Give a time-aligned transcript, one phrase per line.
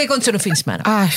[0.00, 0.82] que aconteceu no fim de semana?
[0.86, 1.10] Ai,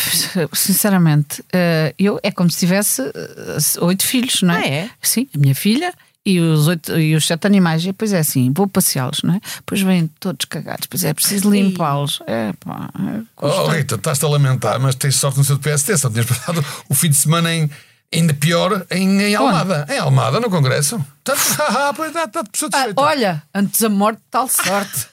[0.54, 4.58] sinceramente, eh, eu é como se tivesse eh, oito filhos, não é?
[4.60, 4.90] Ah, é?
[5.02, 5.94] Sim, a minha filha
[6.26, 7.84] e os, oito, e os sete animais.
[7.84, 9.42] E depois é assim, vou passeá-los, não é?
[9.58, 12.22] Depois vêm todos cagados, depois é preciso limpá-los.
[12.28, 15.98] É pá, é Oh, oh, Rita, estás-te a lamentar, mas tens sorte no seu PSD,
[15.98, 17.70] só tinhas passado o fim de semana em.
[18.16, 19.88] Ainda pior em, em Almada.
[19.90, 21.04] Em Almada, no Congresso.
[21.24, 21.34] Tá,
[21.68, 23.02] ah, pois está, está de pessoa Ah, desfeita.
[23.02, 25.08] olha, antes a morte, tal sorte.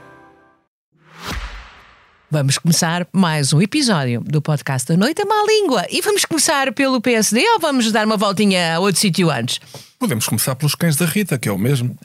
[2.31, 5.85] Vamos começar mais um episódio do podcast da Noite a Má Língua.
[5.89, 9.59] E vamos começar pelo PSD ou vamos dar uma voltinha a outro sítio antes?
[9.99, 11.97] Podemos começar pelos cães da Rita, que é o mesmo.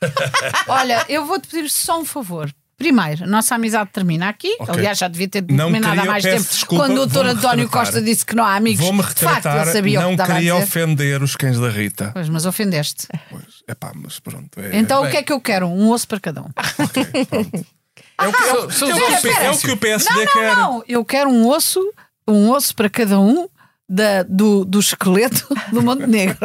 [0.66, 2.50] Olha, eu vou-te pedir só um favor.
[2.78, 4.56] Primeiro, a nossa amizade termina aqui.
[4.60, 4.72] Ok.
[4.74, 6.48] Aliás, já devia ter Não terminado há mais tempo.
[6.48, 7.86] desculpa, quando o doutor António retratar.
[7.86, 8.80] Costa disse que não há amigos.
[8.82, 12.12] Vou-me de facto, retratar, ele sabia o não queria ofender os cães da Rita.
[12.14, 13.06] Pois, mas ofendeste.
[13.28, 14.58] Pois, é pá, mas pronto.
[14.60, 15.08] É, Então bem.
[15.08, 15.66] o que é que eu quero?
[15.66, 16.48] Um osso para cada um.
[18.20, 20.56] é, o que, é, o- São- o são que o é que PSD Não, quer.
[20.56, 20.84] não, não.
[20.88, 21.80] Eu quero um osso,
[22.26, 23.48] um osso para cada um
[23.88, 26.36] da, do, do esqueleto do Montenegro.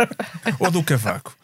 [0.60, 1.36] Ou do cavaco.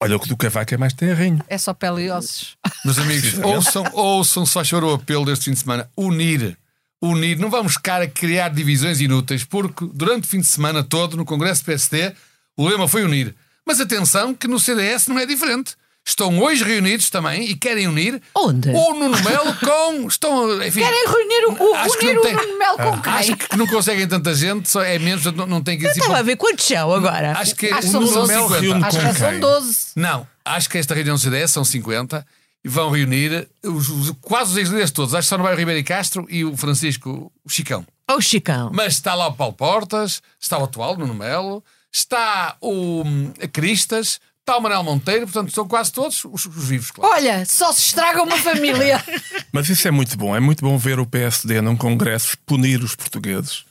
[0.00, 1.42] Olha, o que do cavaco é mais terrinho.
[1.48, 2.56] É só pele e ossos.
[2.84, 5.90] Meus amigos, ouçam, ouçam só chorou o apelo deste fim de semana.
[5.96, 6.56] Unir.
[7.02, 7.38] Unir.
[7.38, 11.24] Não vamos ficar a criar divisões inúteis, porque durante o fim de semana todo, no
[11.24, 12.12] Congresso do PSD,
[12.56, 13.34] o lema foi unir.
[13.66, 15.74] Mas atenção que no CDS não é diferente.
[16.08, 18.18] Estão hoje reunidos também e querem unir.
[18.34, 18.70] Onde?
[18.70, 20.08] O Nuno Melo com.
[20.08, 23.12] Estão, enfim, Querem reunir o, o, Acho que não o tem- Nuno Melo com quem?
[23.12, 26.00] Acho que não conseguem tanta gente, só é menos, não, não tem que existir.
[26.00, 27.32] Estava a ver quantos são agora?
[27.38, 28.32] Acho que Acho o Nuno 12.
[28.32, 28.86] Melo reúne 50.
[28.86, 29.40] Acho com que são quem?
[29.40, 29.76] 12.
[29.96, 32.26] Não, acho que esta reunião do CDS são 50
[32.64, 35.14] e vão reunir os, os- quase os ex-líderes todos.
[35.14, 37.86] Acho que só não vai o Ribeiro e Castro e o Francisco o Chicão.
[38.10, 38.70] Ô Oh, Chicão.
[38.72, 43.46] Mas está lá o Paulo Portas, está o atual Nuno Melo, está o hum, a
[43.46, 44.18] Cristas,
[44.48, 47.12] está o Manuel Monteiro, portanto são quase todos os, os vivos, claro.
[47.14, 49.02] Olha, só se estraga uma família.
[49.52, 50.34] Mas isso é muito bom.
[50.34, 53.64] É muito bom ver o PSD num congresso punir os portugueses.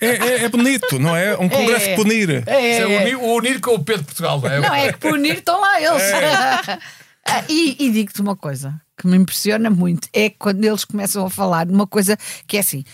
[0.00, 1.36] É, é- é bonito, não é?
[1.36, 1.94] Um congresso É.
[1.94, 2.30] punir.
[2.30, 4.60] Isso É, é unir, o unir com o Pedro de Portugal, não é?
[4.60, 6.02] Não, é que por unir estão lá eles.
[7.26, 11.30] Ah, e e digo-te uma coisa que me impressiona muito: é quando eles começam a
[11.30, 12.84] falar de uma coisa que é assim.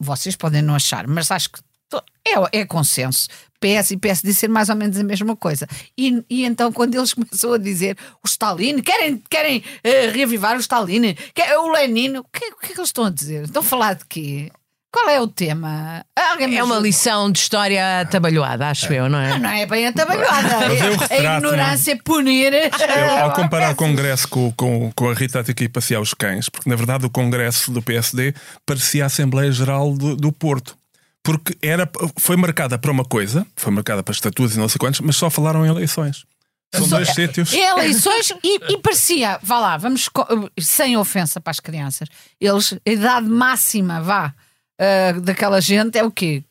[0.00, 1.60] Vocês podem não achar, mas acho que
[2.26, 3.28] é, é consenso.
[3.60, 5.66] PS e PSD ser mais ou menos a mesma coisa.
[5.96, 10.60] E, e então, quando eles começam a dizer o Stalin, querem, querem eh, reavivar o
[10.60, 13.44] Stalin, quer, o Lenin, o que, o que é que eles estão a dizer?
[13.44, 14.50] Estão a falar de quê?
[14.92, 16.04] Qual é o tema?
[16.52, 19.30] É uma lição de história atabalhoada, acho eu, não é?
[19.30, 20.68] Não, não é bem atabalhada.
[20.68, 22.52] Mas eu a ignorância punir.
[22.52, 26.00] Eu, ao comparar o Congresso com, com, com a Rita a ter que ir passear
[26.00, 28.34] os cães, porque na verdade o Congresso do PSD
[28.66, 30.76] parecia a Assembleia Geral do, do Porto.
[31.22, 35.00] Porque era, foi marcada para uma coisa, foi marcada para estatutos e não sei quantos,
[35.00, 36.24] mas só falaram em eleições.
[36.74, 37.52] São dois sítios.
[37.52, 40.08] Em eleições e, e parecia, vá lá, vamos
[40.60, 42.08] sem ofensa para as crianças.
[42.40, 44.32] Eles, a idade máxima, vá,
[44.80, 46.44] ah, daquela gente é o quê?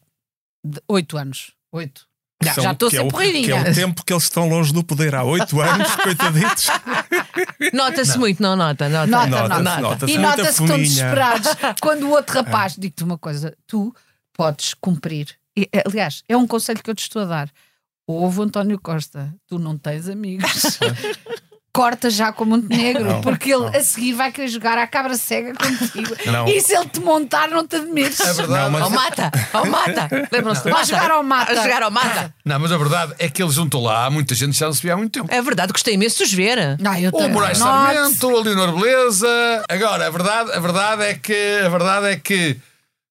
[0.63, 1.53] De Oito anos.
[1.71, 2.05] Oito.
[2.43, 3.45] Já, São- já estou a que é porreirinha.
[3.45, 5.13] Que é o tempo que eles estão longe do poder.
[5.15, 6.67] Há oito anos, coitaditos.
[7.73, 8.87] Nota-se muito, não nota?
[8.89, 9.81] Nota, Nota, Nota-se, nota.
[9.81, 11.47] nota-se E muita nota-se que estão desesperados.
[11.81, 13.93] Quando o outro rapaz, digo-te uma coisa, tu
[14.39, 15.35] podes cumprir.
[15.57, 17.49] E, aliás, é um conselho que eu te estou a dar.
[18.07, 20.79] Ouve o António Costa, tu não tens amigos.
[21.73, 23.75] Corta já com o Montenegro, Não, porque ele não.
[23.77, 26.15] a seguir vai querer jogar à cabra cega contigo.
[26.25, 26.47] Não.
[26.47, 28.19] E se ele te montar, não te admires.
[28.21, 28.63] É verdade.
[28.63, 30.09] Não, mas- Ao mata, ao mata.
[30.31, 30.85] Lembram-se do mata?
[30.85, 31.51] jogar ao mata.
[31.51, 32.33] A jogar ao mata.
[32.43, 34.73] Não, mas a verdade é que eles juntam lá, há muita gente que já não
[34.73, 35.27] se via há muito tempo.
[35.31, 36.57] É verdade, gostei imenso de os ver.
[36.83, 37.29] Ah, eu O.
[37.29, 37.57] Moraes.
[37.59, 39.65] Sarmento, a Leonor Beleza.
[39.69, 42.57] Agora, a verdade, a verdade é que a verdade é que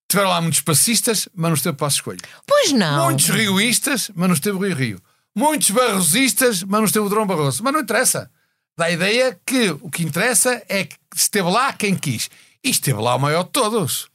[0.09, 2.19] tiveram lá muitos passistas, mas não esteve passo escolho.
[2.47, 3.07] Pois não.
[3.07, 5.03] Muitos rioístas, mas não esteve o Rio Rio.
[5.35, 7.63] Muitos barrosistas, mas não esteve o Drão Barroso.
[7.63, 8.31] Mas não interessa.
[8.77, 12.31] Dá a ideia que o que interessa é que esteve lá quem quis.
[12.65, 14.08] E esteve lá o maior de todos.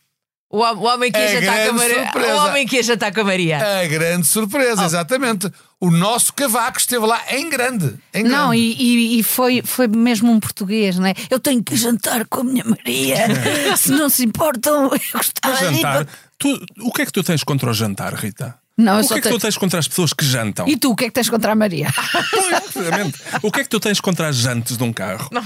[0.55, 2.03] O, o homem que ia É jantar com a Maria.
[2.03, 2.33] surpresa.
[2.35, 3.81] O homem que ia jantar com a Maria.
[3.81, 5.51] A grande surpresa, exatamente.
[5.79, 7.95] O nosso cavaco esteve lá em grande.
[8.13, 8.57] Em Não, grande.
[8.61, 11.15] e, e- foi, foi mesmo um português, não é?
[11.27, 13.17] Eu tenho que jantar com a minha Maria.
[13.75, 16.05] Se não se importam, eu gostava de Jantar.
[16.05, 16.07] para-
[16.37, 18.53] Tu, o que é que tu tens contra o jantar, Rita?
[18.77, 20.67] Não, o que é que tu tens contra as pessoas que jantam?
[20.67, 21.93] E tu, o que é que tens contra a Maria?
[22.63, 23.19] Precisamente.
[23.43, 25.29] o que é que tu tens contra as jantes de um carro?
[25.31, 25.41] Não,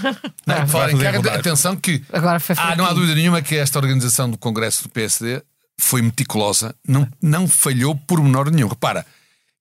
[0.56, 1.36] vai falar em rodar.
[1.36, 4.90] atenção que Agora foi ah, não há dúvida nenhuma que esta organização do Congresso do
[4.90, 5.42] PSD
[5.80, 8.68] foi meticulosa, não, não falhou por menor nenhum.
[8.70, 9.06] Repara,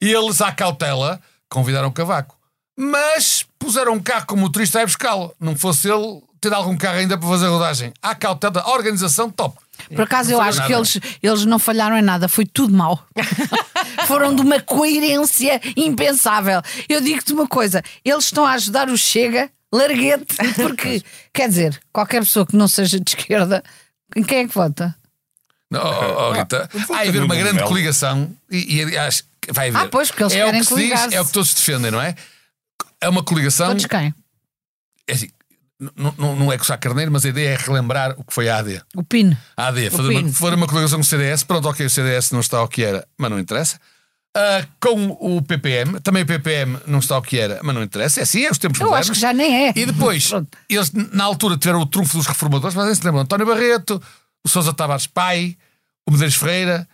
[0.01, 2.37] eles à cautela convidaram o cavaco,
[2.79, 5.35] mas puseram um carro com o motorista a buscá-lo.
[5.41, 7.93] Não fosse ele ter algum carro ainda para fazer a rodagem.
[8.01, 9.59] À cautela, a organização top.
[9.95, 13.07] Por acaso eu acho que eles, eles não falharam em nada, foi tudo mau.
[14.07, 16.61] Foram de uma coerência impensável.
[16.89, 21.03] Eu digo-te uma coisa: eles estão a ajudar o Chega, larguete, porque,
[21.33, 23.63] quer dizer, qualquer pessoa que não seja de esquerda,
[24.15, 24.95] em quem é que vota?
[25.71, 27.67] Não, oh, oh, Rita, ter haver uma grande Mel.
[27.67, 29.79] coligação e, e aliás, vai haver.
[29.79, 31.91] Ah, pois, porque eles é o querem que se diz, é o que todos defendem,
[31.91, 32.15] não é?
[33.01, 33.69] É uma coligação.
[33.69, 34.15] Todos quem?
[35.09, 35.29] É assim,
[35.81, 38.59] n- n- não é coçar carneiro, mas a ideia é relembrar o que foi a
[38.59, 38.83] AD.
[38.95, 39.37] O PIN.
[39.57, 42.41] A AD, fazer uma, for uma coligação com o CDS, pronto, ok, o CDS não
[42.41, 43.79] está ao que era, mas não interessa.
[44.39, 48.21] Ah, com o PPM, também o PPM não está ao que era, mas não interessa.
[48.21, 49.11] É assim, é os tempos Eu modernos.
[49.11, 49.73] acho que já nem é.
[49.75, 50.31] E depois,
[50.69, 54.01] eles na altura tiveram o trunfo dos reformadores, mas aí se lembram António Barreto,
[54.45, 55.57] o Sousa Tavares Pai,
[56.07, 56.87] o Medeiros Ferreira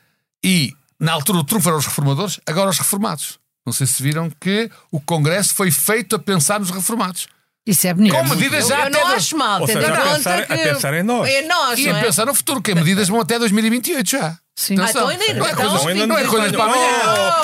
[0.45, 3.39] e na altura o trunfo eram os reformadores, agora os reformados.
[3.67, 7.27] Não sei se viram que o Congresso foi feito a pensar nos reformados.
[7.65, 8.13] Isso é bonito.
[8.15, 10.95] Com medidas já eu até não do- acho mal, tendo a pensar- a que pensar
[10.95, 11.29] em nós.
[11.31, 12.03] É nós, E não a é?
[12.03, 14.37] pensar no futuro, que medidas vão até 2028 já.
[14.55, 14.75] Sim.
[14.81, 16.91] Ah, então ainda- não é então coisas, ainda não é coisas para amanhã.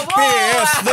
[0.03, 0.91] Oh, PSD!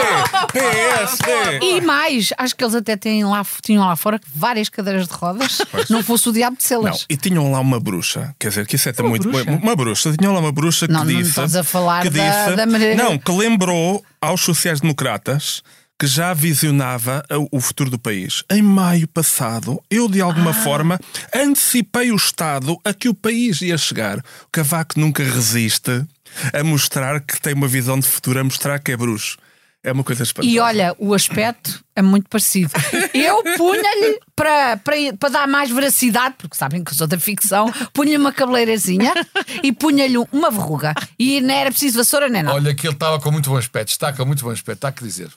[0.53, 1.59] PSD!
[1.61, 5.57] E mais, acho que eles até têm lá, tinham lá fora várias cadeiras de rodas,
[5.89, 7.05] não fosse o diabo de Não, selas.
[7.09, 9.51] e tinham lá uma bruxa, quer dizer, que isso é Uma muito bruxa?
[9.51, 11.29] Uma bruxa, tinham lá uma bruxa que Não, não disse.
[11.31, 15.61] estás a falar que da- disse- da Maria- Não, que lembrou aos sociais-democratas
[15.99, 18.43] que já visionava o- futuro do país.
[18.51, 20.53] Em maio passado, eu de alguma Ah.
[20.53, 20.99] forma
[21.33, 24.17] antecipei o Estado a que o país ia chegar.
[24.19, 26.05] O Cavaco nunca resiste
[26.53, 29.37] a mostrar que tem uma visão de futuro, a mostrar que é bruxo.
[29.83, 30.51] É uma coisa espantosa.
[30.51, 32.71] E olha, o aspecto é muito parecido.
[33.13, 37.71] Eu punha-lhe, para, para, para dar mais veracidade, porque sabem que eu sou da ficção,
[37.93, 39.13] punha-lhe uma cabeleirazinha
[39.61, 40.93] e punha-lhe uma verruga.
[41.19, 42.55] E não era preciso vassoura nem nada.
[42.55, 44.91] Olha que ele estava com muito bom aspecto, está com muito bom aspecto, está a
[44.91, 45.29] que dizer.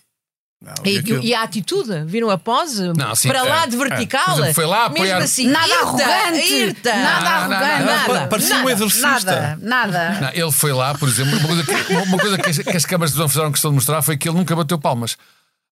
[0.60, 2.04] Não, E, aquilo- e a atitude?
[2.04, 2.92] Viram a pose?
[2.96, 3.78] Não, sim, para lá é, de é.
[3.78, 4.34] vertical?
[4.34, 6.96] Exemplo, foi lá Mesmo apoiar- assim, Nada irta, arrogante, irta.
[6.96, 9.06] nada arrogante, não, nada, parecia um nada, exorcista.
[9.08, 10.18] Nada, nada.
[10.20, 12.84] Não, ele foi lá, por exemplo, uma coisa que, uma- coisa que as, que as
[12.84, 15.16] câmaras de televisão fizeram questão de mostrar foi que ele nunca bateu palmas.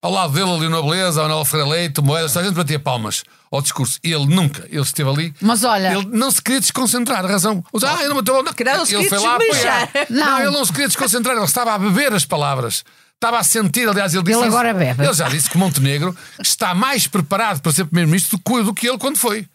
[0.01, 2.79] Ao lado dele, ali na Beleza, ao Nela Ferreira Leite, Moedas, toda a gente batia
[2.79, 3.99] palmas ao discurso.
[4.03, 5.33] Ele nunca, ele esteve ali.
[5.41, 7.61] Mas olha- Ele não se queria desconcentrar, a razão.
[7.73, 9.89] Os, Ah, ele não bateu não, não se Ele queria foi lá apoiar.
[10.09, 10.25] Não.
[10.25, 12.85] Não, ele não se queria desconcentrar, ele estava a beber as palavras.
[13.17, 14.37] Estava a sentir, aliás, ele disse.
[14.37, 14.55] Ele isso.
[14.57, 15.03] agora bebe.
[15.03, 18.87] Ele já disse que Montenegro está mais preparado para ser primeiro-ministro do que- do que
[18.87, 19.47] ele quando foi.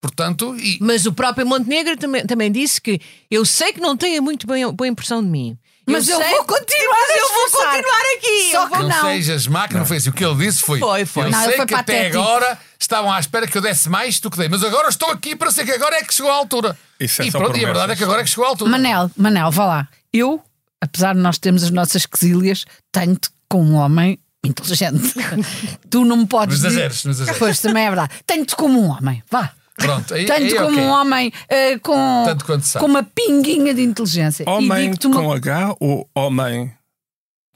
[0.00, 4.22] Portanto, e, Mas o próprio Montenegro também, também disse que eu sei que não tenho
[4.22, 5.56] muito bem, boa impressão de mim.
[5.86, 8.50] Mas eu sei- vou continuar Mas eu vou continuar aqui.
[8.52, 9.02] Só eu vou- que não, não.
[9.02, 10.08] sejas máquina, não foi assim.
[10.08, 10.78] O que ele disse foi.
[10.78, 11.26] Foi, foi.
[11.26, 12.22] Eu Não, sei foi que até patético.
[12.22, 15.36] agora estavam à espera que eu desse mais do que dei, mas agora estou aqui
[15.36, 16.74] para ser que agora é que chegou à altura.
[16.98, 18.48] Isso é e, só pronto, e a verdade é que agora é que chegou à
[18.48, 18.70] altura.
[18.70, 19.88] Manel, Manel, vá lá.
[20.10, 20.42] Eu,
[20.84, 25.14] apesar de nós termos as nossas quesilhas, tenho-te como um homem inteligente.
[25.90, 26.80] tu não me podes Não dizer.
[26.80, 27.38] exageres, não exageres.
[27.38, 28.12] Pois também é verdade.
[28.26, 29.22] Tenho-te como um homem.
[29.30, 29.52] Vá.
[29.76, 30.84] Pronto, aí, Tenho-te aí, como ok.
[30.84, 32.44] um homem eh, com, Tanto
[32.78, 34.44] com uma pinguinha de inteligência.
[34.44, 36.72] e Homem com H ou homem?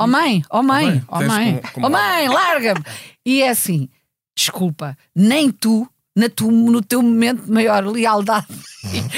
[0.00, 2.82] Mãe, mãe, Tens mãe, como- como oh mãe, larga-me.
[3.26, 3.88] E é assim,
[4.36, 8.46] desculpa, nem tu, na tu, no teu momento de maior lealdade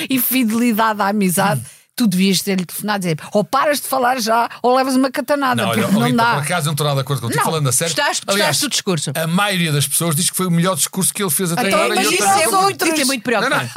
[0.09, 1.63] e, e fidelidade à amizade,
[2.01, 5.63] tu devias ter-lhe telefonado e dizer ou paras de falar já ou levas uma catanada,
[5.63, 6.35] Não, olha, não Rita, dá.
[6.35, 7.45] por acaso não estou nada de acordo contigo, Não.
[7.45, 7.95] falando a sério.
[7.95, 9.13] Gostaste, Aliás, gostaste do discurso?
[9.15, 11.79] a maioria das pessoas diz que foi o melhor discurso que ele fez até Então,
[11.79, 11.95] agora.
[11.97, 13.73] mas e eu é muito, isso é muito Não, não, preocupante.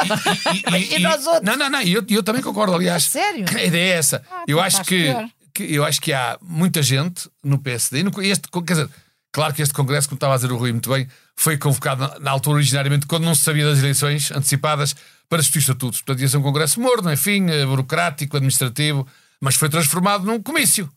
[0.54, 1.44] e, e- e- E nós outros?
[1.44, 3.04] não, não, não, e eu, eu também concordo, aliás.
[3.04, 3.46] sério?
[3.54, 4.24] A ideia é essa.
[4.48, 5.26] eu, então acho que, pior.
[5.54, 8.90] que- eu acho que há muita gente no PSD, no- este, quer dizer,
[9.32, 12.20] claro que este Congresso, como estava a dizer o Rui muito bem, foi convocado na,
[12.20, 14.96] na altura originariamente, quando não se sabia das eleições antecipadas,
[15.30, 16.02] para discutir estatutos.
[16.02, 19.08] Portanto, ia ser um Congresso morno, enfim, eh, burocrático, administrativo,
[19.42, 20.90] mas foi transformado num comício.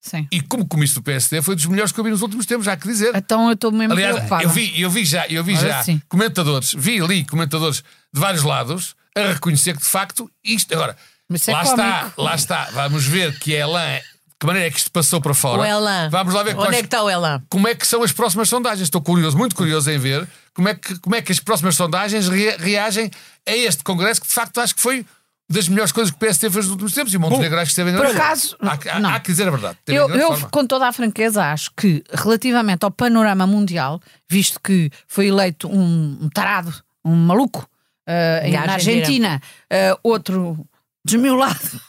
[0.00, 0.26] Sim.
[0.30, 2.72] E como comício do PSD foi dos melhores que eu vi nos últimos tempos, já
[2.72, 3.14] há que dizer.
[3.16, 4.44] Então eu estou mesmo Aliás, preocupada.
[4.44, 8.94] eu vi, eu vi já, eu vi já comentadores, vi ali comentadores de vários lados
[9.16, 10.72] a reconhecer que de facto isto.
[10.74, 10.96] Agora,
[11.28, 12.22] é lá está, cómico.
[12.22, 12.68] lá está.
[12.72, 14.04] Vamos ver que a Elan, de
[14.38, 15.62] que maneira é que isto passou para fora.
[15.62, 16.08] O Elan.
[16.10, 17.42] Vamos lá ver Onde quais- é que está o Elan?
[17.48, 18.82] como é que são as próximas sondagens.
[18.82, 22.28] Estou curioso, muito curioso em ver como é que, como é que as próximas sondagens
[22.28, 23.10] rea- reagem
[23.48, 25.04] a este Congresso que de facto acho que foi
[25.48, 27.80] das melhores coisas que o PSD fez nos últimos tempos e o Montenegro acho que
[27.80, 29.10] esteve em por acaso, há, há- não.
[29.10, 29.78] há que dizer a verdade.
[29.86, 35.28] Eu, eu, com toda a franqueza, acho que, relativamente ao panorama mundial, visto que foi
[35.28, 36.74] eleito um, um tarado,
[37.04, 37.64] um maluco,
[38.08, 39.02] eh, Na na Argentina.
[39.34, 40.66] Argentina, eh, outro
[41.06, 41.80] desmiolado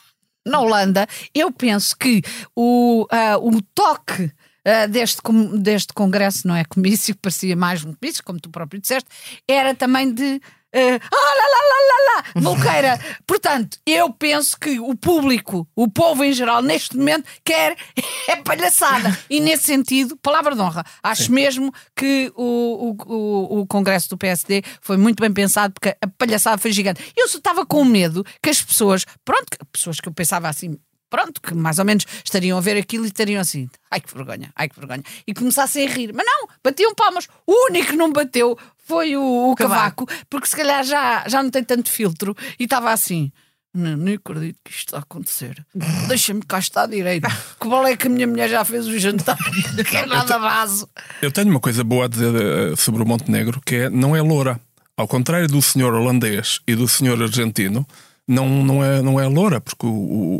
[0.47, 2.21] na Holanda, eu penso que
[2.55, 4.31] o, ah, o toque.
[4.65, 5.21] ah, deste,
[5.59, 9.09] deste congresso, não é comício, parecia mais um comício, como tu próprio disseste,
[9.47, 10.41] era também de
[10.73, 12.99] ah, ah, lá, lá, lá, lá, lá, Volqueira.
[13.25, 17.75] Portanto, eu penso que o público, o povo em geral, neste momento, quer
[18.27, 19.17] é palhaçada.
[19.29, 24.17] E nesse sentido, palavra de honra, acho mesmo que o, o, o, o Congresso do
[24.17, 27.01] PSD foi muito bem pensado, porque a palhaçada foi gigante.
[27.15, 30.77] Eu só estava com medo que as pessoas, pronto, pessoas que eu pensava assim.
[31.09, 34.51] Pronto, que mais ou menos estariam a ver aquilo e estariam assim, ai que vergonha,
[34.55, 36.11] ai que vergonha, e começassem a rir.
[36.13, 37.27] Mas não, batiam palmas.
[37.45, 41.49] O único que não bateu foi o, o cavaco, porque se calhar já, já não
[41.49, 43.31] tem tanto filtro e estava assim.
[43.73, 45.63] Não, nem acredito que isto está a acontecer.
[46.07, 47.27] Deixa-me cá estar direito.
[47.59, 49.37] Que bom é que a minha mulher já fez o jantar.
[49.87, 50.89] Que é nada vaso.
[51.21, 54.21] Eu tenho uma coisa boa a dizer eh, sobre o Montenegro, que é não é
[54.21, 54.59] loura.
[54.95, 57.85] Ao contrário do senhor holandês e do senhor argentino,
[58.27, 59.89] não, não, é, não é loura, porque o,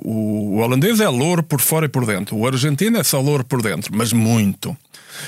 [0.03, 2.35] o, o holandês é louro por fora e por dentro.
[2.35, 4.75] O argentino é só louro por dentro, mas muito.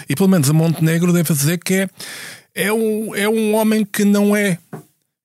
[0.10, 1.90] E pelo menos o Montenegro deve dizer que é,
[2.54, 4.58] é, um, é um homem que não é.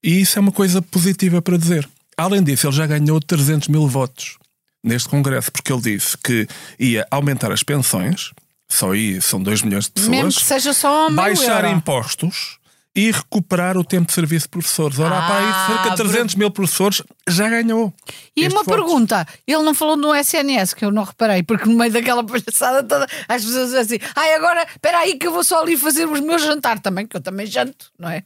[0.02, 1.88] E isso é uma coisa positiva para dizer.
[2.16, 4.36] Além disso, ele já ganhou 300 mil votos
[4.82, 6.46] neste Congresso, porque ele disse que
[6.78, 8.30] ia aumentar as pensões,
[8.68, 11.76] só aí são 2 milhões de pessoas, Mesmo que seja só baixar euro.
[11.78, 12.58] impostos
[12.96, 14.98] e recuperar o tempo de serviço de professores.
[15.00, 17.92] Ora, Ah, para aí cerca de 300 mil professores já ganhou.
[18.36, 21.92] E uma pergunta: ele não falou no SNS, que eu não reparei, porque no meio
[21.92, 25.62] daquela palhaçada toda, as pessoas dizem assim: ai, agora, espera aí que eu vou só
[25.62, 28.22] ali fazer os meus jantar também, que eu também janto, não é?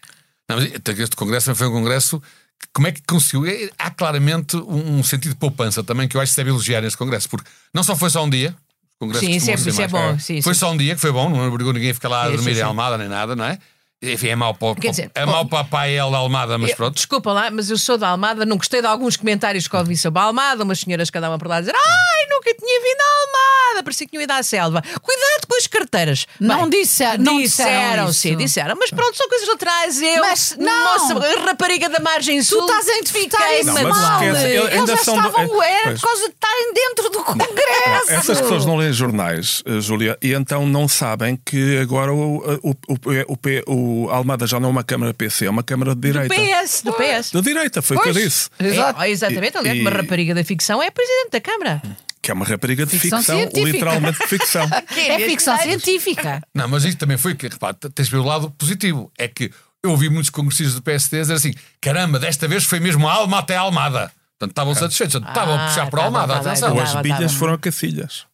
[0.48, 2.20] Não, mas este congresso também foi um congresso.
[2.20, 3.46] que Como é que conseguiu?
[3.46, 6.80] É- Há claramente um, sentido de poupança também que eu acho que se deve elogiar
[6.82, 8.54] neste congresso, porque não só foi só um dia.
[8.96, 10.60] o congresso Sim, sempre, ser isso é bom, sim, foi sim.
[10.60, 12.50] só um dia que foi bom, não obrigou ninguém a ficar lá a dormir sim,
[12.50, 12.62] em sim.
[12.62, 13.58] Almada nem nada, não é?
[14.00, 16.70] Enfim, é mau para, o- Quer dizer, é mau para a Pael da Almada, mas
[16.70, 16.94] Eu- pronto.
[16.94, 20.20] Desculpa lá, mas eu sou da Almada, não gostei de alguns comentários que ouvi sobre
[20.20, 23.68] a Almada, umas senhoras que andavam por lá a dizer ai, nunca tinha vindo à
[23.72, 24.82] Almada, parecia que tinham ido à selva.
[25.02, 26.26] Cuidado com as carteiras.
[26.38, 28.20] Não disse- não disseram disseram, isso.
[28.20, 28.76] sim, disseram.
[28.78, 30.00] Mas pronto, são coisas laterais.
[30.00, 30.92] Eu, Mas não.
[30.92, 34.22] moça, rapariga da margem Tu sul, estás a interpretar fiquei isso Não, mal.
[34.22, 36.00] esquece, Eles ainda já são do- estavam, é, era pois.
[36.00, 38.10] por causa de estarem dentro do Congresso.
[38.12, 42.70] Essas pessoas não leem jornais, eh, Júlia, e então não sabem que agora o, o,
[42.70, 42.96] o,
[43.32, 46.12] o, P- o Almada já não é uma Câmara PC, é uma Câmara de do
[46.12, 46.34] direita.
[46.34, 47.30] PS, do PS.
[47.32, 48.48] Da direita, foi o que eu disse.
[48.58, 49.02] Exato.
[49.02, 51.82] É, exatamente, aliás, E- uma rapariga da ficção é presidente da Câmara.
[52.20, 54.68] Que é uma rapariga de Ficção ficção, literalmente de ficção.
[54.96, 56.42] É ficção científica.
[56.54, 59.10] Não, mas isto também foi que, repare, tens pelo lado positivo.
[59.16, 59.50] É que
[59.82, 63.38] eu ouvi muitos congressistas do PSD dizer assim: caramba, desta vez foi mesmo a alma
[63.38, 64.10] até a Almada.
[64.38, 66.70] Portanto, estavam satisfeitos, portanto, estavam a puxar para a tá Almada, tá atenção.
[66.70, 68.26] bem, Ou as bilhas foram a cacilhas.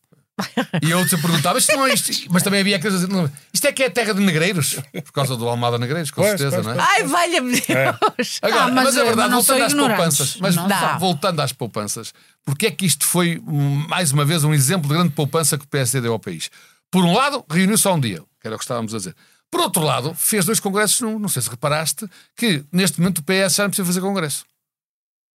[0.82, 3.32] E outros a perguntar, mas, isto não é isto, mas também havia aqueles a dizer,
[3.52, 6.60] isto é que é terra de negreiros, por causa do Almada Negreiros, com Pois, certeza,
[6.62, 6.86] pois, não é?
[6.86, 8.38] Ai, valha-me Deus!
[8.42, 9.96] Agora, Ah, mas mas, é eu verdade, não sou voltando às ignorante.
[9.96, 10.98] poupanças, mas Não dá.
[10.98, 12.12] voltando às poupanças,
[12.44, 15.64] porque é que isto foi, hum, mais uma vez, um exemplo de grande poupança que
[15.64, 16.50] o PSD deu ao país?
[16.90, 19.14] Por um lado, reuniu só um dia, que era o que estávamos a dizer.
[19.50, 23.22] Por outro lado, fez dois congressos, não, não sei se reparaste, que neste momento o
[23.22, 24.44] PS já não precisa fazer congresso.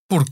[0.08, 0.30] Porque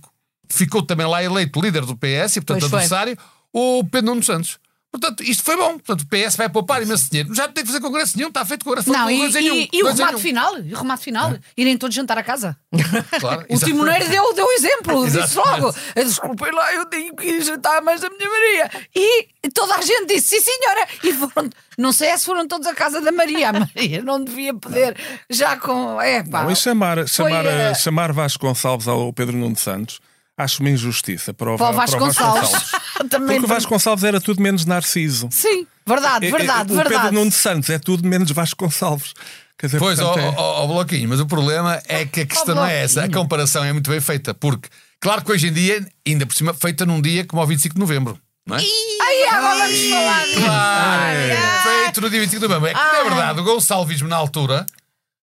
[0.50, 2.78] ficou também lá eleito líder do PS e, portanto, Pois foi.
[2.80, 3.18] adversário,
[3.52, 4.58] o Pedro Nuno Santos.
[4.90, 5.78] Portanto, isto foi bom.
[5.78, 7.34] Portanto, o PS vai poupar imenso dinheiro.
[7.34, 8.90] Já não tem que fazer congresso nenhum, está feito congresso.
[8.90, 10.58] Não, foi e, dois em um, e- e o remate final?
[10.60, 11.36] E o remate final?
[11.58, 12.56] Irem todos jantar a casa?
[13.20, 15.74] Claro, O timoneiro deu, deu exemplo, disse logo.
[15.94, 18.70] "Eu, Desculpem lá, eu tenho que ir jantar mais da minha Maria.
[18.96, 20.88] E toda a gente disse, sim senhora.
[21.04, 23.50] E foram, não sei se foram todos à casa da Maria.
[23.50, 24.96] A Maria não devia poder,
[25.28, 26.00] já com.
[26.00, 26.44] É pá.
[26.44, 30.00] Não, e chamar, chamar, eh, eh, chamar Vasco Gonçalves ao Pedro Nuno Santos
[30.38, 32.50] acho uma injustiça para o, Para o Va- Vasco Gonçalves.
[33.10, 35.28] Também Porque o Vasco Gonçalves era tudo menos Narciso.
[35.32, 37.14] Sim, verdade, Eh, eh, verdade, o Pedro verdade.
[37.14, 39.12] Nuno Santos é tudo menos Vasco Gonçalves.
[39.58, 42.54] Quer dizer, Pois, ó é- ó, ó, Bloquinho, mas o problema é que a questão
[42.54, 43.02] não é essa.
[43.04, 44.68] A comparação é muito bem feita, porque,
[45.00, 47.80] claro que hoje em dia, ainda por cima, feita num dia como ao 25 de
[47.80, 48.16] novembro.
[48.46, 48.60] Não é?
[48.60, 50.40] Aí agora vamos falar disso.
[50.40, 51.18] Claro,
[51.82, 52.68] feito no dia 25 de novembro.
[52.70, 54.64] É que, na verdade, o gonçalvismo na altura,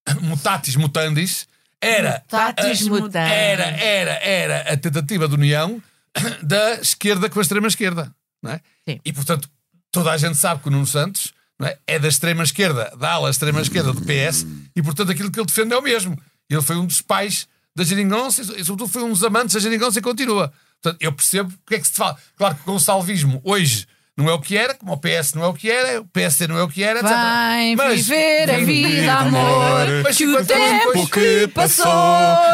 [0.22, 1.48] mutatis mutandis,
[1.82, 2.86] era, Mutatis a-
[3.34, 5.82] era, era, era a tentativa de união
[6.42, 8.12] da esquerda com a extrema esquerda.
[8.42, 8.62] Não é?
[9.04, 9.50] E, portanto,
[9.92, 13.30] toda a gente sabe que o Nuno Santos é, é da extrema esquerda, da ala
[13.30, 16.18] extrema esquerda do PS, e, portanto, aquilo que ele defende é o mesmo.
[16.50, 20.00] Ele foi um dos pais da geringonça e, sobretudo, foi um dos amantes da geringonça
[20.00, 20.52] e continua.
[20.82, 22.18] Portanto, eu percebo o que é que se fala.
[22.38, 25.48] Claro que o gonçalvismo hoje não é o que era, como o PS não é
[25.48, 27.12] o que era, o PSD não é o que era, etc.
[27.12, 29.88] Vai Mas- viver a vida, amor.
[30.04, 31.86] Mas Que o 50 anos tempo depois- que passou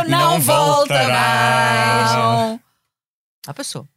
[0.08, 2.60] não volta mais.
[3.48, 3.88] Ah, passou.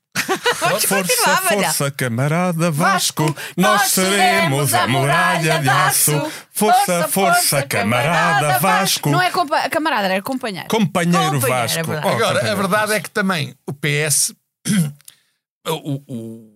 [0.54, 6.32] Força, força, camarada Vasco, nós seremos a muralha de aço.
[6.52, 9.10] Força, força, camarada Vasco.
[9.10, 10.68] Não é compa camarada, era companheiro.
[10.68, 12.08] Companheiro Companheiro, é Vasco.
[12.08, 14.32] Agora, a verdade é que também o PS,
[15.68, 16.53] o,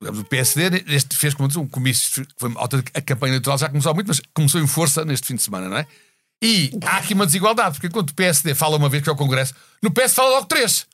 [0.00, 2.52] o, PSD este fez como diz, um comício, foi,
[2.94, 5.76] a campanha eleitoral já começou muito, mas começou em força neste fim de semana, não
[5.78, 5.86] é?
[6.42, 9.16] E há aqui uma desigualdade, porque enquanto o PSD fala uma vez que é o
[9.16, 10.86] Congresso, no PS fala logo três.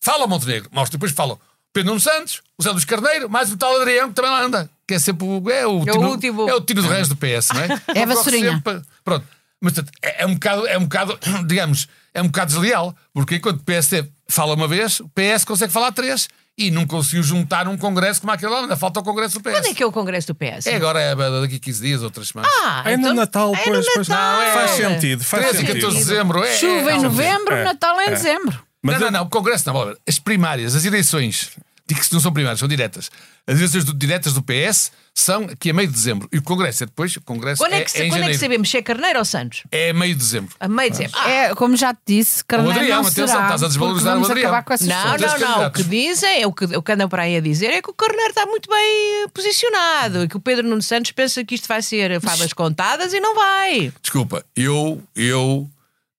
[0.00, 1.38] Fala o Montenegro, mostra, depois falam
[1.72, 4.70] Pedro Nuno Santos, o Zé Luís Carneiro, mais o tal Adrião, que também lá anda,
[4.86, 6.48] que é sempre o, é o, É o tino, último.
[6.50, 7.68] é o tino de reis do PS, não é?
[7.98, 8.52] É a vassourinha.
[8.52, 9.26] sempre- Pronto.
[9.60, 13.36] Mas portanto, é, é um bocado, é um bocado, digamos, é um bocado desleal, porque
[13.36, 16.28] enquanto o PSD fala uma vez, o PS consegue falar três
[16.58, 19.52] e não conseguiu juntar um congresso como aquele lá, ainda falta o congresso do PS.
[19.52, 20.66] Quando é que é o Congresso do PS?
[20.66, 22.50] É agora, é daqui a 15 dias, outras semanas.
[22.62, 24.08] Ah, É no então- Natal, é no pois, pois.
[24.08, 24.52] Natal.
[24.52, 25.80] Faz sentido, faz 13 e sentido.
[25.82, 26.44] 14 de dezembro.
[26.44, 28.10] É, Chuva é, em é, novembro, É, Natal em é.
[28.10, 28.62] dezembro.
[28.82, 31.50] Mas não, eu- não, não, o Congresso não, as primárias, as eleições,
[31.86, 33.10] digo que não são primárias, são diretas.
[33.46, 36.28] As eleições do- diretas do PS são aqui a meio de dezembro.
[36.32, 38.28] E o Congresso é depois, o Congresso Quando é, é, que, é em quando é
[38.28, 39.62] que sabemos se é Carneiro ou Santos?
[39.70, 40.54] É meio de dezembro.
[40.58, 41.20] A meio de dezembro.
[41.20, 44.24] Ah, É, como já te disse, Carneiro Adriano, não atenção, será, estás a desvalorizar o
[44.24, 44.40] Adriano.
[44.40, 45.66] acabar com essas Não, não, não.
[45.66, 47.94] O que dizem, o que, o que andam para aí a dizer é que o
[47.94, 52.20] Carneiro está muito bem posicionado, que o Pedro Nuno Santos pensa que isto vai ser
[52.20, 53.92] favas contadas e não vai.
[54.00, 55.68] Desculpa, eu, eu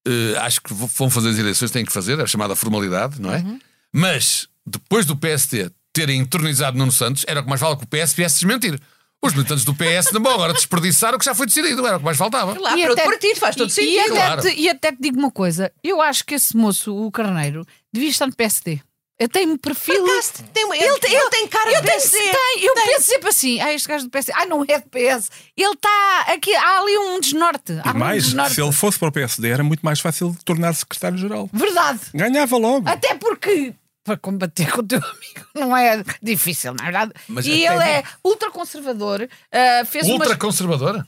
[0.05, 3.33] eh, acho que vão fazer as eleições, têm que fazer, é a chamada formalidade, não
[3.33, 3.37] é?
[3.37, 3.59] Uhum.
[3.91, 7.87] Mas, depois do PST terem entronizado Nuno Santos, era o que mais vale que o
[7.87, 8.79] PS viesse desmentir.
[9.21, 11.99] Os militantes do PS não vão agora desperdiçar o que já foi decidido, era o
[11.99, 12.59] que mais faltava.
[12.59, 13.93] Lá para outro partido, faz todo e, sentido.
[13.93, 14.41] e até claro.
[14.41, 18.09] te, e até te digo uma coisa: eu acho que esse moço, o Carneiro, devia
[18.09, 18.81] estar no PSD.
[19.17, 20.03] Eu tenho um perfil.
[20.05, 22.17] Acaso, tem uma- ele, ele tem cara de tenho, PSD.
[22.17, 25.29] tem, eu penso sempre assim, ah, este gajo do PS, ah, não é do PS.
[25.55, 27.79] Ele está aqui, há ali um desnorte.
[27.85, 28.55] Há E um mais, desnorte.
[28.55, 31.49] se ele fosse para o PSD, era muito mais fácil tornar secretário-geral.
[31.53, 31.99] Verdade.
[32.13, 32.89] Ganhava logo.
[32.89, 33.73] Até porque
[34.03, 37.13] para combater com o teu amigo não é difícil, na verdade.
[37.27, 39.27] Mas e ele é ultraconservador.
[39.51, 40.37] ah, fez Ultra umas...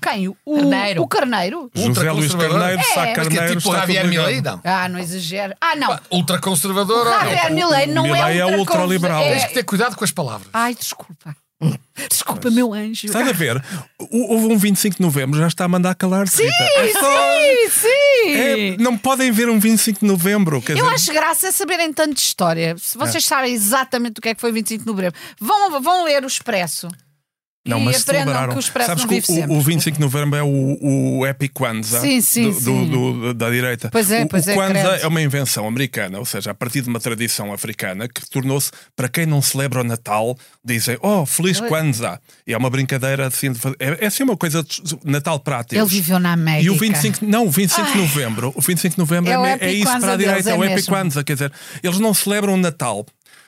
[0.02, 0.28] Quem?
[0.30, 1.02] O Carneiro.
[1.02, 1.72] O Carneiro?
[1.74, 2.60] José Luís ultraconservador?
[2.60, 4.08] Carneiro, É, Sá mas Mas que é Carneiro, tipo Javier.
[4.08, 4.62] Milei, não?
[4.64, 5.54] Ah, não exagero.
[5.60, 6.00] Ah, não.
[6.12, 7.06] Ultraconservador?
[7.06, 9.22] Javier Milei não Milei é é ultra ultraliberal.
[9.24, 9.32] É...
[9.32, 10.50] Tens que ter cuidado com as palavras.
[10.54, 11.36] Ai, desculpa.
[12.10, 13.08] Desculpa, meu anjo.
[13.08, 13.64] Estás a ver?
[14.12, 16.44] Houve um 25 de novembro, já está a mandar calar-se.
[16.44, 16.64] Rita.
[16.64, 18.32] É Sim, sim.
[18.34, 20.58] É, não podem ver um 25 de novembro.
[20.68, 22.76] Eu dizer, acho graça saberem tanto de história.
[22.78, 23.28] Se vocês É.
[23.28, 26.88] sabem exatamente o que é que foi 25 de novembro, vão, vão ler o Expresso.
[27.66, 28.54] Não, mas celebraram.
[28.54, 32.22] que o Sabes que o, o 25 de novembro é o, o Epic Kwanzaa Sim,
[32.22, 32.90] sim, do- do- sim.
[32.90, 33.90] do- da direita.
[33.92, 35.04] Pois é, o, pois o é, Kwanzaa credo.
[35.04, 39.10] é uma invenção americana, ou seja, a partir de uma tradição africana que tornou-se, para
[39.10, 42.20] quem não celebra o Natal, dizem, oh, feliz Kwanzaa.
[42.46, 45.92] E é uma brincadeira assim, de fazer- é, é assim uma coisa de Natal ateus.
[45.92, 46.66] Ele viveu na América.
[46.66, 49.46] E o 25, não, o 25 de novembro, o 25 de novembro É é, o
[49.46, 50.94] é isso para a direita, é é o Epic mesmo.
[50.94, 51.52] Kwanzaa, quer dizer,
[51.82, 53.06] eles não celebram o Natal.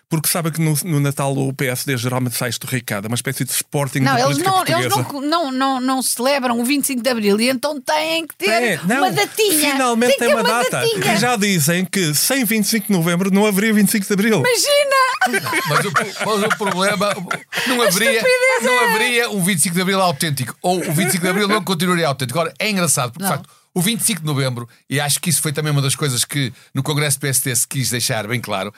[0.10, 3.52] Porque sabem que no, no Natal o PSD geralmente sai esturricado, é uma espécie de
[3.52, 5.22] sporting Não, da eles, não, eles portuguesa.
[5.28, 8.80] não, não, não, não celebram o 25 de Abril e então têm que ter É,
[8.86, 9.72] não, uma datinha.
[9.72, 10.70] Finalmente tem ter uma, data.
[10.70, 11.14] datinha.
[11.14, 14.38] E já dizem que sem 25 de novembro não haveria 25 de abril.
[14.40, 15.48] Imagina!
[15.68, 15.92] Mas o,
[16.26, 17.14] mas o problema
[17.68, 18.24] não haveria,
[18.62, 20.56] não haveria um 25 de Abril autêntico.
[20.62, 22.40] Ou o 25 de Abril não continuaria autêntico.
[22.40, 25.52] Agora, é engraçado, porque de facto, o 25 de Novembro, e acho que isso foi
[25.52, 28.74] também uma das coisas que no Congresso PST se quis deixar bem claro,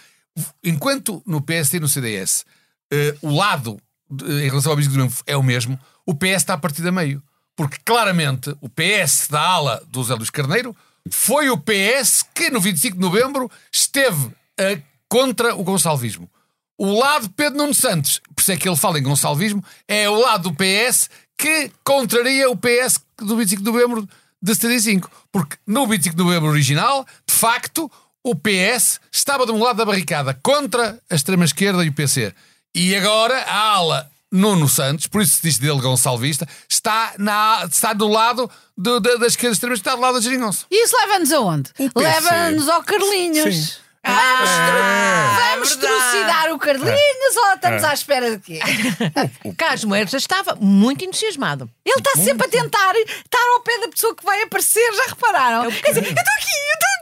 [0.63, 2.45] enquanto no PST e no CDS
[2.91, 3.77] eh, o lado
[4.09, 6.85] de- em relação ao 25 de Novembro é o mesmo, o PS está a partir
[6.87, 7.21] a meio.
[7.55, 10.75] Porque claramente o PS da ala do Zé Luís Carneiro
[11.11, 16.29] foi o PS que no 25 de Novembro esteve eh, contra o gonçalvismo.
[16.77, 20.15] O lado Pedro Nuno Santos, por isso é que ele fala em gonçalvismo, é o
[20.19, 24.09] lado do PS que contraria o PS do 25 de novembro
[24.41, 25.11] de 75.
[25.31, 27.91] Porque no 25 de novembro original, de facto,
[28.23, 32.33] o PS estava de um lado da barricada contra a extrema-esquerda e o PC.
[32.75, 37.93] E agora a ala Nuno Santos, por isso se diz dele gonçalvista, está, na, está
[37.93, 40.65] do lado do- da, da esquerda extrema, está do lado da Geringonça.
[40.69, 41.71] E isso leva-nos aonde?
[41.95, 43.55] Leva-nos ao Carlinhos.
[43.55, 43.73] Sim.
[44.05, 45.79] Vamos, tru- vamos é verdade.
[46.11, 48.59] trucidar o Carlinhos ou estamos à espera de quê?
[49.57, 51.69] Carlos Moedas já estava muito entusiasmado.
[51.85, 55.69] Ele está sempre a tentar estar ao pé da pessoa que vai aparecer, já repararam?
[55.69, 56.98] Quer dizer, eu estou aqui, eu estou aqui.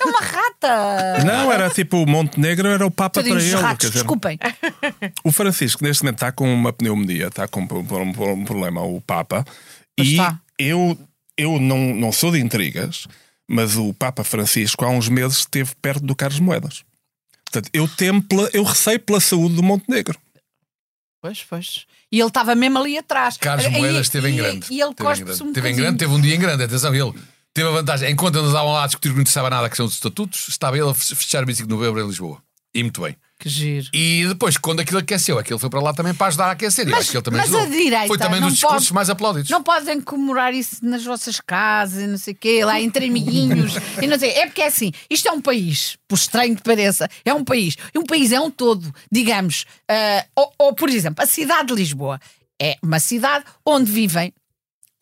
[0.00, 1.24] É uma rata.
[1.24, 3.62] Não, era tipo o Montenegro, era o Papa para Tadinhos ele.
[3.62, 4.38] ratos, dizer, desculpem.
[5.24, 9.00] O Francisco, neste momento, está com uma pneumonia, está com um, um- um problema, o
[9.00, 9.44] Papa.
[9.96, 10.40] Pois e está.
[10.58, 10.98] eu,
[11.36, 13.06] eu não, não sou de intrigas,
[13.48, 16.82] mas o Papa Francisco, há uns meses, esteve perto do Carlos Moedas.
[17.44, 20.18] Portanto, eu, temo pela- eu receio pela saúde do Montenegro.
[21.20, 21.86] Pois, pois.
[22.10, 23.36] E ele estava mesmo ali atrás.
[23.36, 24.66] Carlos E- Moedas esteve em e- grande.
[24.70, 25.42] E ele Esteve em grande.
[25.42, 27.12] um Esteve em grande, teve um dia em grande, atenção, ele
[27.54, 28.10] teve a vantagem.
[28.10, 30.88] Enquanto estavam lá a discutir que não interessava nada a questão dos estatutos, estava ele
[30.88, 32.42] a fechar o 25 de novembro em Lisboa.
[32.74, 33.14] E muito bem.
[33.38, 33.88] Que giro.
[33.92, 36.86] E depois, quando aquilo aqueceu, aquilo foi para lá também para ajudar a aquecer.
[36.86, 38.94] e Mas- acho que ele também mas a direita Foi também não dos discursos pode-
[38.94, 39.50] mais aplaudidos.
[39.50, 43.72] Não podem comemorar isso nas vossas casas e não sei o quê, lá entre amiguinhos
[44.00, 44.30] e não sei.
[44.30, 47.76] É porque é assim, isto é um país, por estranho que pareça, é um país.
[47.92, 49.66] E um país é um todo, digamos.
[49.88, 52.20] ah, ou, ou, por exemplo, a cidade de Lisboa
[52.60, 54.32] é uma cidade onde vivem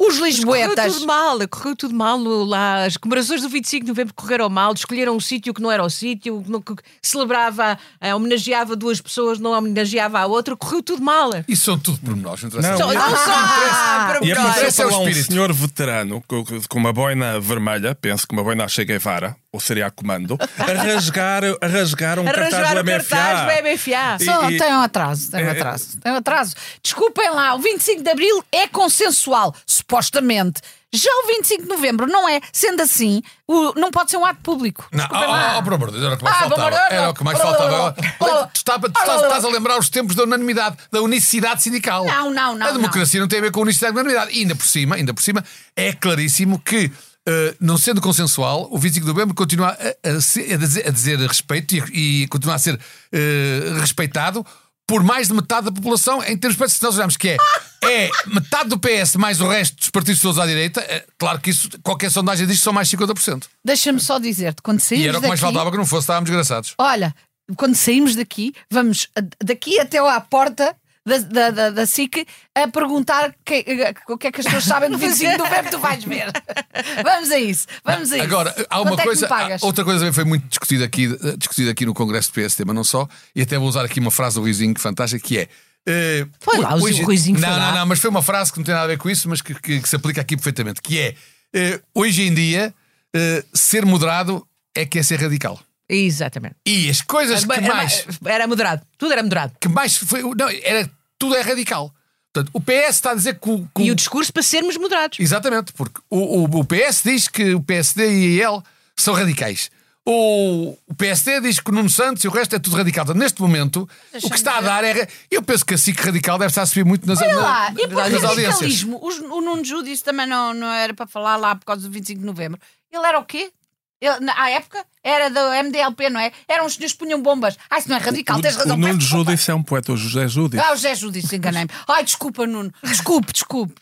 [0.01, 0.95] os Correu lisboetas.
[0.95, 2.85] tudo mal, correu tudo mal no- lá.
[2.87, 5.91] As comemorações do 25 de novembro correram mal, escolheram um sítio que não era o
[5.91, 11.31] sítio, que celebrava, eh, homenageava duas pessoas, não homenageava a outra, correu tudo mal.
[11.47, 12.43] Isso são tudo pormenores.
[12.43, 12.71] Não interessa.
[12.71, 15.09] Não, Só- e- não só Ah, para E apareceu Esse é o para lá um
[15.09, 15.33] espírito.
[15.33, 19.61] senhor veterano com, com uma boina vermelha, penso que uma boina a Che Guevara, ou
[19.61, 23.69] seria a comando, a rasgar, a rasgar um A cartaz rasgar do o cartaz do
[23.69, 24.17] MFA.
[24.21, 26.55] E- Só e- tem um atraso, tem um É- atraso, tem um atraso.
[26.83, 29.55] Desculpem lá, o 25 de Abril é consensual,
[29.91, 30.61] supostamente.
[30.93, 32.41] Já o 25 de Novembro não é.
[32.53, 34.89] Sendo assim, o- não pode ser um ato público.
[34.93, 35.59] Não, oh, lá.
[35.59, 36.77] oh, por amor de Deus, era o que mais Ah, faltava.
[36.91, 37.47] Era o que mais não.
[37.47, 37.95] faltava.
[38.21, 42.05] Oh, oh, Tu estás, a lembrar os tempos da unanimidade, da unicidade sindical.
[42.07, 44.33] Não, não, não, A democracia não, tem a ver com unicidade e unanimidade.
[44.37, 45.45] E ainda por cima, ainda por cima,
[45.77, 46.91] é claríssimo que.
[47.29, 51.19] eh, não sendo consensual, o 25 de novembro continua a, a a dizer, a dizer
[51.21, 52.81] respeito e, e continua a ser
[53.13, 54.45] eh, respeitado
[54.87, 57.37] por mais de metade da população em termos de se nós olharmos que é,
[57.85, 61.51] é metade do PS mais o resto dos partidos todos à direita, é, claro que
[61.51, 63.45] isso, qualquer sondagem diz que são mais 50%.
[63.65, 65.53] Deixa-me só dizer-te, quando E saímos era o que mais daqui...
[65.53, 66.75] faltava que não fosse, estávamos desgraçados.
[66.79, 67.15] Olha,
[67.57, 69.09] quando saímos daqui, vamos
[69.43, 73.65] daqui até à porta da, da, da, da SIC a perguntar que-
[74.09, 76.27] o que é que as pessoas sabem do 25 de novembro, tu vais ver.
[77.03, 78.25] Vamos a isso, vamos a isso.
[78.25, 79.63] Agora, há uma Quanto coisa, É que me pagas?
[79.63, 82.75] há- outra coisa também foi muito discutida aqui, discutida aqui no Congresso do PSD, mas
[82.77, 85.49] não só, e até vou usar aqui uma frase do Ruizinho fantástica que é.
[85.87, 87.67] Eh, Foi lá, o hoje- Ruizinho Não, foi lá.
[87.73, 89.41] não, não, mas foi uma frase que não tem nada a ver com isso, mas
[89.43, 91.15] que, que- que se aplica aqui perfeitamente, que é
[91.55, 92.73] eh, hoje em dia
[93.15, 95.59] eh, ser moderado é que é ser radical.
[95.89, 96.55] Exatamente.
[96.65, 98.05] E as coisas que Era, mais.
[98.25, 99.53] era moderado, tudo era moderado.
[99.61, 100.89] Que mais foi, não, era,
[101.19, 101.93] tudo é radical.
[102.33, 104.77] Portanto, o PS está a dizer que o, que E o- o discurso para sermos
[104.77, 105.19] moderados.
[105.19, 108.65] Exatamente, porque o, o, o PS diz que o PSD e a IEL
[108.97, 109.69] são radicais.
[110.07, 113.05] O, o PSD diz que o Nuno Santos e o resto é tudo radical.
[113.05, 115.07] Portanto, neste momento, o que está a dar é.
[115.31, 117.71] Eu penso que a SIC radical deve estar a subir muito nas, Olha na- lá,
[117.73, 118.45] e por nas audiências.
[118.55, 118.99] radicalismo?
[119.03, 121.91] Os- O Nuno Ju disse também não, não era para falar lá por causa do
[121.91, 122.59] 25 de novembro.
[122.91, 123.53] Ele era o quê?
[124.01, 126.33] Ele, na, à época era do MDLP, não é?
[126.49, 127.57] Eram os senhores que punham bombas.
[127.69, 128.75] Ah, isso não é radical, O, tens razão.
[128.77, 128.99] o Nuno.
[129.01, 130.63] Júdice é um poeta, o José Júdice.
[130.65, 131.71] Ah, o José Judice, enganei-me.
[131.87, 132.73] Ai, desculpa, Nuno.
[132.83, 133.75] Desculpe, desculpe.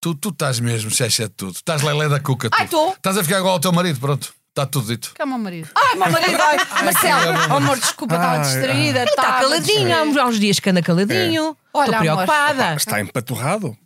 [0.00, 1.56] Tu, tu estás mesmo, cheche de tudo.
[1.56, 2.48] Estás lelé da cuca.
[2.48, 2.56] Tu.
[2.56, 2.92] Ai, tô.
[2.92, 4.32] Estás a ficar igual ao teu marido, pronto.
[4.54, 5.10] Está tudo dito.
[5.12, 5.68] Que é o meu marido.
[5.74, 6.84] Ai, meu marido, ai.
[6.84, 9.02] Marcelo, oh, amor, desculpa, estava distraída.
[9.02, 11.56] Está estava caladinho, há uns, dias que anda caladinho.
[11.72, 12.24] Olha, Estou amor.
[12.24, 12.74] preocupada.
[12.76, 13.76] Está empaturrado.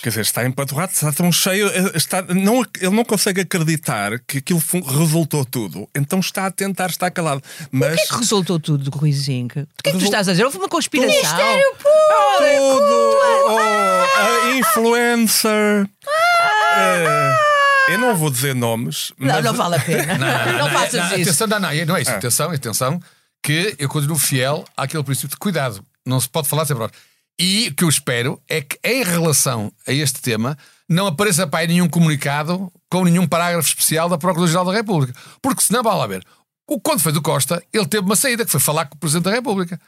[0.00, 4.38] Quer dizer, está empaturrado, está tão cheio, eh, está, não, ele não consegue acreditar que
[4.38, 4.62] aquilo
[4.96, 7.42] resultou tudo, então está a tentar estar calado.
[7.72, 9.46] Mas O que é que resultou tudo do Ruizinho?
[9.46, 10.44] O que é que tu estás a dizer?
[10.44, 11.20] Houve uma conspiração.
[11.20, 13.58] Mistério tudo, oh,
[14.20, 15.88] a influencer.
[16.76, 17.55] eh,
[17.88, 20.18] eu não vou dizer nomes, Não, mas não vale a pena.
[20.58, 21.30] Não, faças não, isso.
[21.30, 22.10] Atenção, não, não, não é isso.
[22.10, 23.00] Atenção, atenção,
[23.42, 25.84] que eu continuo fiel àquele princípio de cuidado.
[26.04, 26.84] Não se pode falar sempre.
[26.84, 27.02] a verdade.
[27.38, 30.56] E o que eu espero é que, em relação a este tema,
[30.88, 35.18] não apareça para aí nenhum comunicado com nenhum parágrafo especial da Procuradoria-Geral da República.
[35.42, 36.24] Porque senão, vai lá ver.
[36.66, 39.24] O, quando foi do Costa, ele teve uma saída que foi falar com o Presidente
[39.24, 39.80] da República.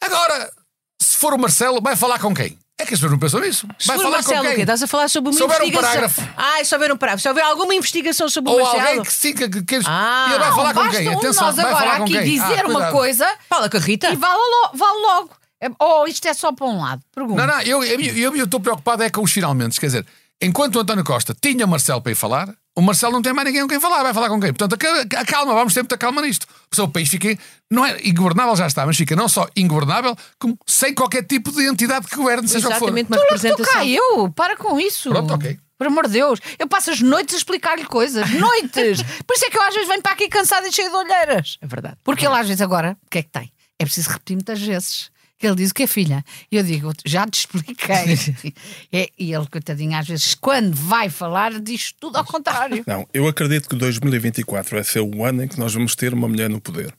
[0.00, 0.52] Agora,
[1.00, 2.58] se for o Marcelo, vai falar com quem?
[2.78, 3.66] É que as pessoas não pensam nisso.
[3.78, 4.60] Se Vai falar Marcelo, com o quem?
[4.60, 5.90] Estás a falar sobre uma houver um investigação.
[5.90, 6.28] parágrafo.
[6.36, 7.22] Ah, se houver um parágrafo.
[7.22, 8.86] Se houver alguma investigação sobre o Ou Marcelo.
[8.86, 10.26] alguém que sim, que, que, que Ah.
[10.28, 11.08] ele vai falar com Basta quem?
[11.08, 12.24] um de Atenção, nós agora aqui quem?
[12.24, 14.10] dizer Ah, uma coisa Fala com a Rita.
[14.12, 14.76] e vale logo.
[14.76, 15.30] Vale logo.
[15.58, 17.00] É- Ou isto é só para um lado?
[17.14, 17.46] Pergunta.
[17.46, 19.80] Não, não, eu estou eu, eu, estou preocupado é com os finalmente.
[19.80, 20.06] Quer dizer,
[20.42, 23.46] enquanto o António Costa tinha o Marcelo para ir falar, o Marcelo não tem mais
[23.46, 24.02] ninguém com quem falar.
[24.02, 24.52] Vai falar com quem?
[24.52, 26.46] Portanto, aca- acalma, vamos ter muita calma nisto.
[26.68, 27.36] Porque o país fica,
[27.70, 31.64] não é ingovernável, já está, mas fica não só ingovernável, como sem qualquer tipo de
[31.66, 32.84] entidade que governe, seja o que for.
[32.86, 33.72] Exatamente, uma Tu representação.
[33.74, 34.30] cá, eu.
[34.32, 35.08] Para com isso.
[35.10, 35.58] Pronto, ok.
[35.78, 36.38] Por amor de Deus.
[36.58, 38.28] Eu passo as noites a explicar-lhe coisas.
[38.32, 39.02] Noites.
[39.26, 41.58] Por isso é que eu às vezes venho para aqui cansada e cheia de olheiras.
[41.60, 41.96] É verdade.
[42.02, 43.52] Porque ele às vezes agora, o que é que tem?
[43.78, 45.10] É preciso repetir muitas vezes.
[45.40, 46.24] Ele diz o que é filha?
[46.50, 48.16] E eu digo, já te expliquei.
[48.92, 52.84] É, e ele, coitadinho, às vezes, quando vai falar, diz tudo ao contrário.
[52.86, 56.28] não, eu acredito que 2024 vai ser o ano em que nós vamos ter uma
[56.28, 56.94] mulher no poder.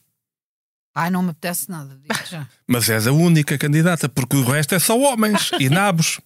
[0.94, 2.48] Ai, não me apetece nada disso já.
[2.66, 6.20] Mas és a única candidata, porque o resto é só homens e nabos.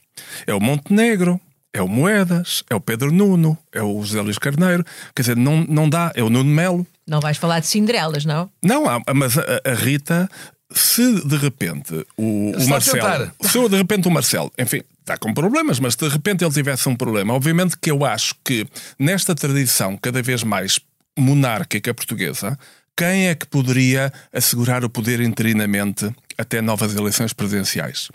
[0.47, 1.41] É o Montenegro,
[1.73, 4.85] é o Moedas, é o Pedro Nuno, é o José Luís Carneiro.
[5.15, 6.87] Quer dizer, não, não dá, é o Nuno Melo.
[7.07, 8.51] Não vais falar de Cinderelas, não?
[8.63, 10.29] Não, mas a, a Rita,
[10.75, 13.33] se de repente o, o Marcelo.
[13.41, 16.89] Se de repente o Marcelo, enfim, está com problemas, mas se de repente ele tivesse
[16.89, 18.67] um problema, obviamente que eu acho que
[18.99, 20.79] nesta tradição cada vez mais
[21.19, 22.59] monárquica portuguesa,
[22.97, 28.11] quem é que poderia assegurar o poder interinamente até novas eleições presidenciais?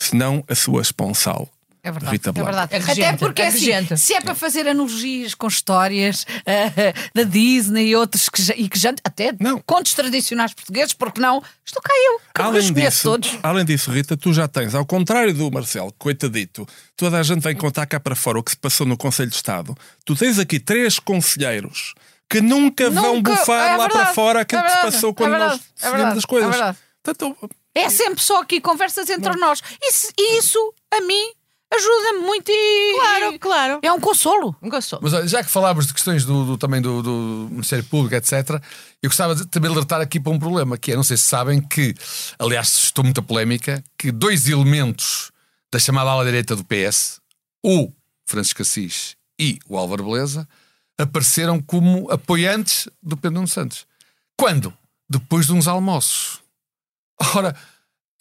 [0.00, 1.50] Se não a sua esponsal.
[1.84, 2.12] É verdade.
[2.12, 2.74] Rita é verdade.
[2.74, 7.24] É regente, Até porque é assim, se é para fazer analogias com histórias eh, da
[7.24, 9.58] Disney e outros que já, e que já até Não.
[9.66, 11.42] contos tradicionais portugueses, porque não?
[11.66, 13.38] Estou cá eu, que Além conheço disso, todos.
[13.42, 16.64] além disso, Rita, tu já tens, ao contrário do Marcelo, coitadito,
[16.96, 19.36] toda a gente vem contar cá para fora o que se passou no Conselho de
[19.36, 19.76] Estado.
[20.04, 21.94] Tu tens aqui três conselheiros
[22.30, 24.94] que nunca, vão Nunca- bufar é lá para verdade, fora aquilo é que se verdade,
[24.94, 26.48] passou é quando verdade, nós é decidimos verdade, as coisas.
[26.48, 26.78] é verdade.
[27.02, 29.60] Portanto, É sempre só aqui conversas entre nós.
[29.82, 31.32] Isso, isso a mim
[31.74, 32.94] ajuda-me muito e.
[32.98, 33.78] Claro, e- claro.
[33.82, 34.54] É um consolo.
[34.62, 34.98] Um Gostou.
[35.02, 38.60] Mas olha, já que falámos de questões do, do- também do, do Ministério Público, etc.,
[39.02, 41.60] eu gostava de também alertar aqui para um problema, que é, não sei se sabem
[41.60, 41.94] que,
[42.38, 45.30] aliás, estou muita polémica, que dois elementos
[45.72, 47.20] da chamada ala direita do PS,
[47.64, 47.90] o
[48.26, 50.46] Francisco Assis e o Álvaro Beleza,
[50.98, 53.86] apareceram como apoiantes do Pedro Nuno Santos.
[54.36, 54.72] Quando?
[55.08, 56.40] Depois de uns almoços.
[57.34, 57.56] Ora,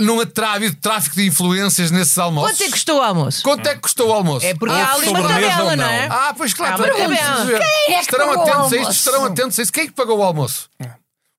[0.02, 2.52] não terá havido tráfico de influências nesses almoços?
[2.52, 3.44] Quanto é que custou o almoço?
[3.44, 4.46] Quanto é que custou o almoço?
[4.46, 5.90] É porque Ah, há ali uma tabela, não não?
[5.92, 6.08] é?
[6.10, 6.84] Ah, pois claro.
[6.84, 6.94] Ver.
[6.94, 8.92] Quem é que estarão pagou o atentos a isto, almoço?
[9.00, 9.74] estarão atentos a isto.
[9.74, 10.70] Quem é que pagou o almoço?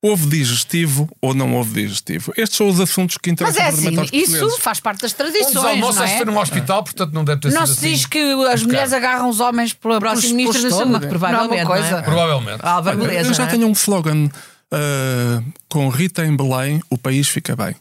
[0.05, 2.33] houve digestivo ou não houve digestivo?
[2.37, 4.65] Estes são os assuntos que Mas interessam é assim, verdadeiramente aos isso portugueses.
[4.65, 5.55] faz parte das Um tradições.
[5.55, 6.25] dos almoços não acho que é?
[6.25, 7.95] foi num hospital, portanto não deve ter Não sido se assim.
[7.97, 8.19] diz que
[8.53, 10.93] as mulheres agarram os homens pela pelos- ministro pelo da estômago.
[10.95, 11.89] Saúde, provavelmente, Não é uma não é?
[11.89, 12.03] coisa.
[12.03, 12.61] Provavelmente.
[12.67, 13.29] Álvaro Beleza.
[13.31, 13.53] eu já não é?
[13.53, 14.29] tenho um slogan
[14.73, 17.77] ah, com Rita em Belém, o país fica bem.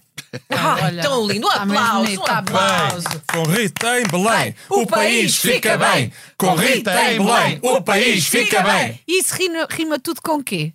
[0.49, 1.47] Ah, Olha, tão lindo.
[1.47, 2.03] Um tá aplauso.
[2.03, 3.07] bonito, Um tá aplauso.
[3.33, 6.13] Com Rita em Belém, o país fica bem.
[6.37, 8.99] Com Rita em Belém, o país fica bem.
[9.07, 10.73] Isso rima, rima tudo com quê?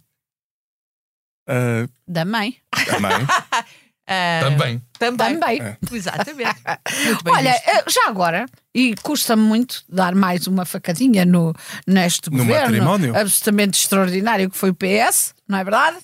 [1.49, 2.57] Ah, Da mãe.
[2.87, 3.12] também.
[4.09, 4.81] Ah, Também.
[5.01, 5.35] Também.
[5.40, 5.77] Também.
[5.90, 6.55] Exatamente.
[7.07, 7.69] Muito bem Olha, visto.
[7.69, 11.53] eh, já agora, e custa-me muito dar mais uma facadinha no,
[11.85, 13.16] neste No governo matrimónio?
[13.19, 15.97] absolutamente extraordinário que foi o PS, não é verdade?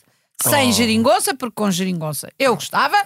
[0.43, 0.73] Sem Oh.
[0.73, 2.97] geringonça, porque com geringonça eu gostava,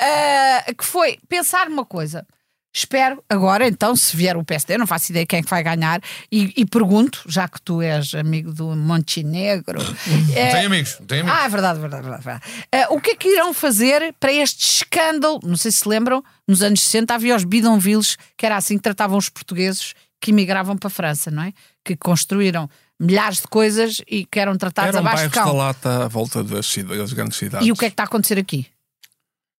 [0.00, 2.26] eh, que foi pensar uma coisa.
[2.74, 5.98] Espero agora, então, se vier o PSD, não faço ideia quem é que vai ganhar,
[6.30, 9.78] e, e pergunto, já que tu és amigo do Montenegro.
[10.36, 11.38] eh, Tem amigos, tem amigos.
[11.40, 12.22] ah, é verdade, verdade, verdade.
[12.24, 12.44] verdade.
[12.70, 15.40] Eh, o que é que irão fazer para este escândalo?
[15.42, 19.16] Não sei se lembram, nos anos 60 havia os bidonvilles, que era assim que tratavam
[19.16, 21.54] os portugueses que imigravam para a França, não é?
[21.82, 22.68] Que construíram
[23.00, 25.56] milhares de coisas e que eram tratados Eram abaixo de bairros da cão.
[25.56, 27.66] lata à volta das, das grandes cidades.
[27.66, 28.66] E o que é que está a acontecer aqui?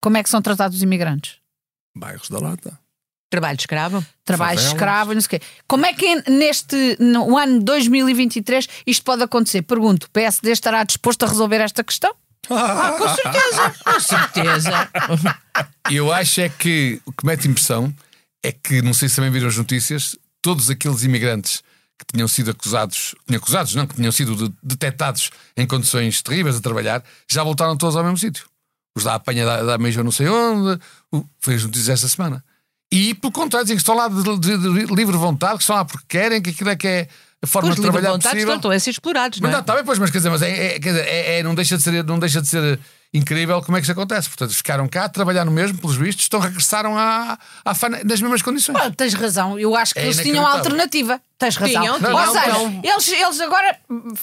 [0.07, 1.35] Como é que são tratados os imigrantes?
[1.93, 2.79] Bairros da lata.
[3.29, 4.05] Trabalho de escravo.
[4.23, 4.73] Trabalho Favelas.
[4.73, 5.41] escravo, não sei o quê.
[5.67, 9.63] Como é que neste no ano 2023 isto pode acontecer?
[9.63, 12.15] Pergunto, o PSD estará disposto a resolver esta questão?
[12.47, 13.75] Com certeza.
[13.83, 14.89] Com certeza.
[15.91, 17.93] E eu acho é que o que mete impressão
[18.41, 21.61] é que, não sei se também viram as notícias, todos aqueles imigrantes
[21.99, 26.55] que tinham sido acusados, tinham acusados, não, que tinham sido de- detectados em condições terríveis
[26.55, 28.45] a trabalhar, já voltaram todos ao mesmo sítio.
[28.97, 30.79] Os da apanha da, da Meijo não sei onde,
[31.39, 32.43] foi as notícias esta semana.
[32.91, 35.85] E, pelo contrário, dizem que estão lá de, de- de livre vontade, que estão lá
[35.85, 37.07] porque querem, que aquilo é que é
[37.41, 38.55] a forma Os de livre trabalhar vontade possível.
[38.55, 39.53] estão a ser explorados, não Mas é?
[39.55, 41.53] não, está bem, pois, mas quer dizer, mas é, é- quer dizer, é- é- não,
[41.53, 42.79] deixa de ser, não deixa de ser
[43.13, 44.27] incrível como é que isso acontece.
[44.29, 48.19] Portanto, ficaram cá a trabalhar no mesmo, pelos vistos, estão regressaram à, à FAN nas
[48.21, 48.77] mesmas condições.
[48.95, 51.21] Tens razão, eu acho que É eles tinham alternativa.
[51.37, 51.81] Tens razão.
[51.81, 52.81] Tinham, Ou seja, não.
[52.83, 53.77] Eles, eles agora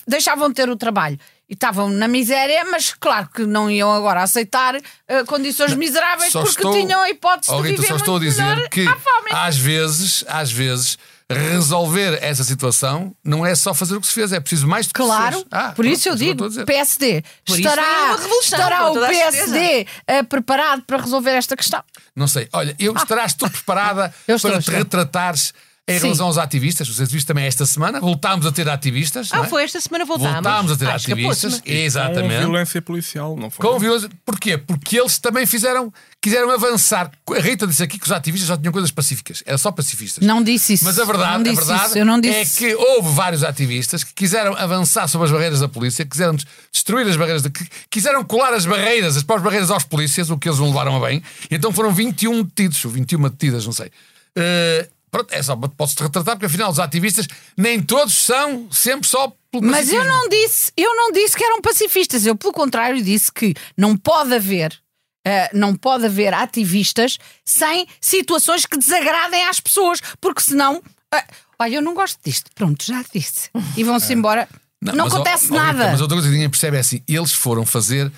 [0.06, 4.22] deixavam de ter o trabalho e estavam na miséria, mas claro que não iam agora
[4.22, 7.96] aceitar eh, condições miseráveis Só porque estou- tinham a hipótese Oh, de Rita, viver só
[7.96, 8.86] estou a muito dizer melhor que
[9.30, 10.98] às vezes, às vezes,
[11.30, 14.94] resolver essa situação não é só fazer o que se fez, é preciso mais do
[14.94, 15.46] que se Claro, fez.
[15.50, 16.64] Ah, por pronto, isso eu é que digo, estou.
[16.66, 21.82] PSD, Por estará, estará o PSD eh, preparado para resolver esta questão?
[22.14, 22.48] Não sei.
[22.52, 24.74] Olha, eu estarás tu preparada Eu estou, para estou.
[24.74, 25.52] te retratares
[25.86, 26.88] em relação aos ativistas?
[26.88, 29.30] Os ativistas também esta semana voltámos a ter ativistas.
[29.30, 29.48] não Ah, é?
[29.48, 30.32] foi esta semana voltámos.
[30.34, 31.38] Voltámos a ter Ah, ativistas.
[31.52, 31.60] escapou-se-me.
[31.60, 32.38] Com Exatamente.
[32.40, 33.66] violência policial, não foi?
[33.70, 34.08] Com violência.
[34.24, 34.56] Porquê?
[34.56, 35.92] Porque eles também fizeram,
[36.22, 37.10] quiseram avançar.
[37.28, 39.42] A Rita disse aqui que os ativistas só tinham coisas pacíficas.
[39.44, 40.24] Era só pacifistas.
[40.26, 40.84] Não disse isso.
[40.86, 42.58] Mas a verdade, não a disse verdade isso, eu não disse é isso.
[42.58, 46.34] que houve vários ativistas que quiseram avançar sobre as barreiras da polícia, quiseram
[46.72, 50.38] destruir as barreiras, de, que quiseram colar as barreiras, as próprias barreiras aos polícias, o
[50.38, 51.22] que eles não levaram a bem.
[51.50, 53.90] Então foram 21 detidos, ou 21 detidas, não sei.
[54.36, 59.32] Eh, pronto, é só, posso-te retratar, porque afinal os ativistas nem todos são sempre só
[59.48, 62.26] pelo Mas eu não disse, eu não disse que eram pacifistas.
[62.26, 64.76] Eu, pelo contrário, disse que não pode haver.
[65.24, 70.82] eh, não pode haver ativistas sem situações que desagradem às pessoas, porque senão.
[71.14, 71.24] eh,
[71.60, 72.50] olha, eu não gosto disto.
[72.52, 73.50] Pronto, já disse.
[73.76, 74.48] E vão-se embora.
[74.82, 75.92] Não, ó, acontece ó, nada.
[75.92, 78.10] mas outra coisa que ninguém percebe é assim: eles foram fazer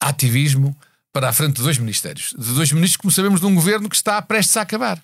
[0.00, 0.76] ativismo
[1.12, 2.34] para a frente de dois ministérios.
[2.38, 5.02] De dois ministros, como sabemos, de um governo que está prestes a acabar.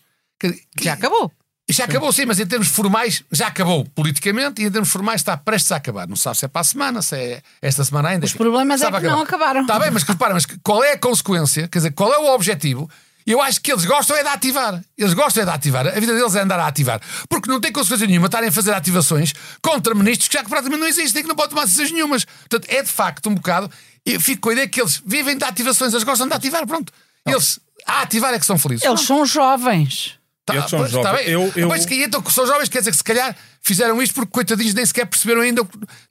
[0.50, 1.30] Que- Já acabou.
[1.70, 5.36] Já acabou, sim, mas em termos formais já acabou politicamente e em termos formais está
[5.36, 6.06] prestes a acabar.
[6.08, 8.26] Não sabe se é para a semana, se é esta semana ainda.
[8.26, 9.60] Os problemas é Sabe que não acabaram.
[9.62, 11.68] Está bem, mas que repara, mas que- qual é a consequência?
[11.68, 12.90] Quer dizer, qual é o objetivo?
[13.24, 14.82] Eu acho que eles gostam é de ativar.
[14.98, 15.86] Eles gostam é de ativar.
[15.86, 17.00] A vida deles é andar a ativar.
[17.28, 20.80] Porque não tem consequência nenhuma estarem a fazer ativações contra ministros que já que praticamente
[20.80, 22.24] não existem, que não podem tomar decisões nenhumas.
[22.24, 23.70] Portanto, é de facto um bocado.
[24.04, 26.92] Eu fico com a ideia que eles vivem de ativações, eles gostam de ativar, pronto.
[27.24, 28.84] Eles a ativar é que são felizes.
[28.84, 30.18] Eles são jovens.
[30.44, 31.24] Tá, Eles são pois, tá jovens.
[31.24, 31.28] bem.
[31.34, 34.32] Eu- eu- Pois que então são jovens, quer dizer que se calhar fizeram isto porque
[34.32, 35.64] coitadinhos nem sequer perceberam ainda,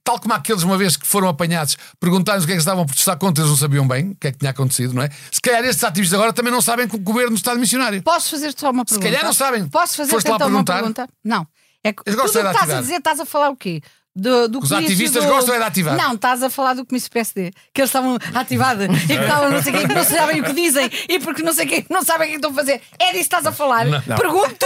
[0.05, 2.85] tal como aqueles uma vez que foram apanhados, perguntaram-nos o que é que estavam a
[2.85, 5.09] protestar contra, eles não sabiam bem o que é que tinha acontecido, não é?
[5.29, 8.01] Se calhar estes ativistas agora também não sabem que o governo está missionário.
[8.03, 9.05] Posso fazer só uma pergunta?
[9.05, 9.67] calhar não sabem.
[9.67, 11.07] Posso fazer Foste lá então uma pergunta?
[11.25, 11.45] Não.
[11.83, 13.81] É que tudo o que de estás a dizer, estás a falar o quê?
[14.13, 15.95] Do, do Os ativistas do- gostam é de ativar.
[15.95, 17.51] Não, estás a falar do comício PSD.
[17.73, 20.43] Que eles estavam ativados e que estavam não sei o quê, que não sabem o
[20.43, 22.81] que dizem e porque não sei o não sabem o que estão a fazer.
[22.99, 23.85] É disso que estás a falar?
[24.17, 24.65] Pergunto!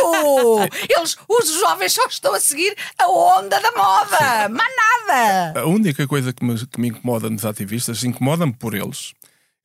[0.89, 4.49] Eles, os jovens só estão a seguir a onda da moda.
[4.49, 5.59] Mais nada!
[5.59, 9.13] A única coisa que me, que me incomoda nos ativistas, incomoda-me por eles,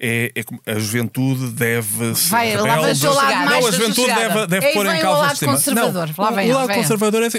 [0.00, 4.72] é, é a juventude deve ser Vai, lá lado Não, mais a juventude deve, deve
[4.72, 5.52] pôr em o causa lado o sistema.
[5.52, 6.08] conservador.
[6.16, 6.76] Não, Lá vem, o lado vem.
[6.76, 7.38] conservador é assim.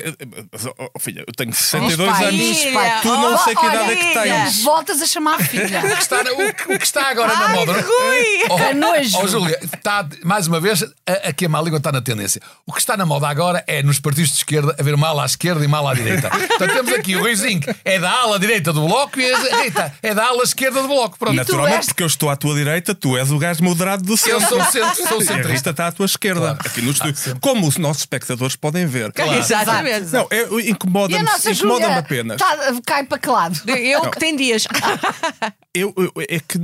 [0.52, 2.64] Mas, oh, oh, filha, eu tenho 62 Pai, anos.
[2.74, 3.02] pai.
[3.02, 4.64] Tu não sei que idade é que tens.
[4.64, 5.82] Voltas a chamar a filha.
[5.92, 7.74] O que está, o, o que está agora na moda.
[7.74, 7.82] não é?
[7.82, 8.44] Rui!
[8.50, 9.18] Oh, Que nojo.
[9.22, 12.42] oh, Júlia, está, mais uma vez, a, a a língua está na tendência.
[12.66, 15.64] O que está na moda agora é nos partidos de esquerda haver mal à esquerda
[15.64, 16.30] e mal à direita.
[16.30, 20.14] Portanto, temos aqui o Ruizinho, é da ala direita do bloco e a Rita é
[20.14, 21.18] da ala esquerda do bloco.
[21.18, 21.36] Pronto.
[21.36, 24.48] Naturalmente, porque eu estou à tua direita, tu és o gajo moderado do Eu centro.
[24.48, 25.48] sou centro, sou E a centrista.
[25.52, 27.38] Rita está à tua esquerda, aqui no estúdio.
[27.40, 29.12] Como os nossos espectadores podem ver.
[29.38, 30.12] Exatamente.
[30.12, 32.38] Não, é, a incomoda-me incomoda apenas.
[32.38, 33.60] tá- cai para que lado?
[33.70, 34.66] Eu que tenho dias.
[35.74, 36.58] Eu, eu- é que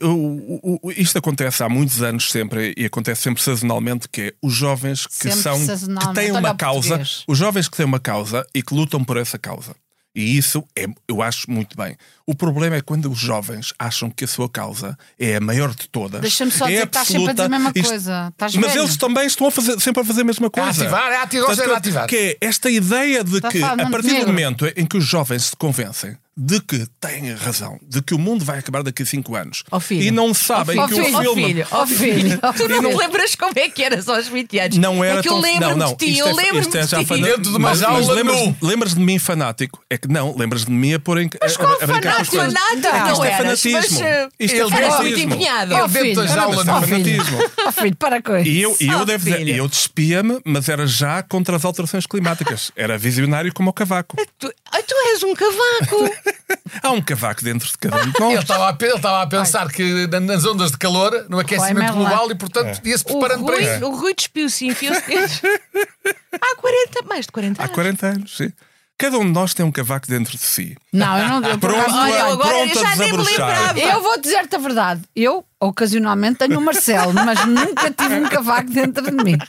[0.00, 4.32] eu- o- o- isto acontece há muitos anos sempre e acontece sempre sazonalmente que é
[4.40, 7.24] os jovens que Sempre são que têm uma o causa, português.
[7.26, 9.74] os jovens que têm uma causa e que lutam por essa causa.
[10.14, 11.96] E isso é, eu acho muito bem.
[12.26, 15.88] O problema é quando os jovens acham que a sua causa é a maior de
[15.88, 16.20] todas.
[16.20, 18.28] Deixa-me só é dizer que estás sempre a dizer a mesma coisa.
[18.32, 18.82] Estás Mas velho.
[18.84, 20.70] eles também estão a fazer, sempre a fazer a mesma coisa.
[20.70, 22.06] ativar, é ativar, Portanto, é ativar.
[22.06, 24.28] Que é esta ideia de Está que, a partir do negro.
[24.28, 28.42] momento em que os jovens se convencem de que têm razão, de que o mundo
[28.42, 30.02] vai acabar daqui a 5 anos filho.
[30.04, 31.44] e não sabem Ó que filho, o filme.
[31.44, 32.88] filho, Ó filho, ó Tu não filho.
[32.88, 34.78] te lembras como é que eras aos 20 anos?
[34.78, 36.80] Não era é que eu tão lembro-me não, não, de ti, eu é- lembro-me é
[36.86, 37.04] de ti.
[37.04, 39.84] fana- Dentro de uma mas, jaula mas lembras, lembras de mim fanático?
[39.90, 42.36] É que não, lembras de mim a pôr em a, qual a, a brincar fanático?
[42.36, 42.54] coisas.
[42.54, 43.98] Fanático Isto não é fanatismo.
[44.00, 45.34] uh, Isto é ele fanatismo.
[45.34, 46.64] Ele dentro da jaula é nu.
[46.64, 47.38] fanatismo.
[47.72, 48.48] Filho, para com isso.
[48.48, 52.70] E eu, e eu devo dizer, eu despia-me, mas era já contra as alterações climáticas.
[52.76, 54.16] Era visionário como o cavaco.
[54.38, 56.10] Tu, ai, tu és um cavaco.
[56.82, 58.38] Há um cavaco dentro de cada um de Ele nós.
[58.40, 62.30] estava, a, ele estava a pensar que na- nas ondas de calor, no aquecimento global
[62.30, 63.84] e, portanto, ia-se O preparando para isso.
[63.86, 65.40] o Rui despiu-se e enfiou-se dentro.
[66.40, 67.74] Há 40, mais de 40 Há anos.
[67.74, 68.52] 40 anos, sim.
[68.98, 70.76] Cada um de nós tem um cavaco dentro de si.
[70.92, 71.48] Não, eu não.
[71.48, 73.78] Eu, por Pronto, Olha, a- agora pronto eu já nem me lembrava.
[73.80, 75.02] eu vou dizer-te a verdade.
[75.16, 79.36] Eu, ocasionalmente, tenho o Marcelo, mas nunca tive um cavaco dentro de mim.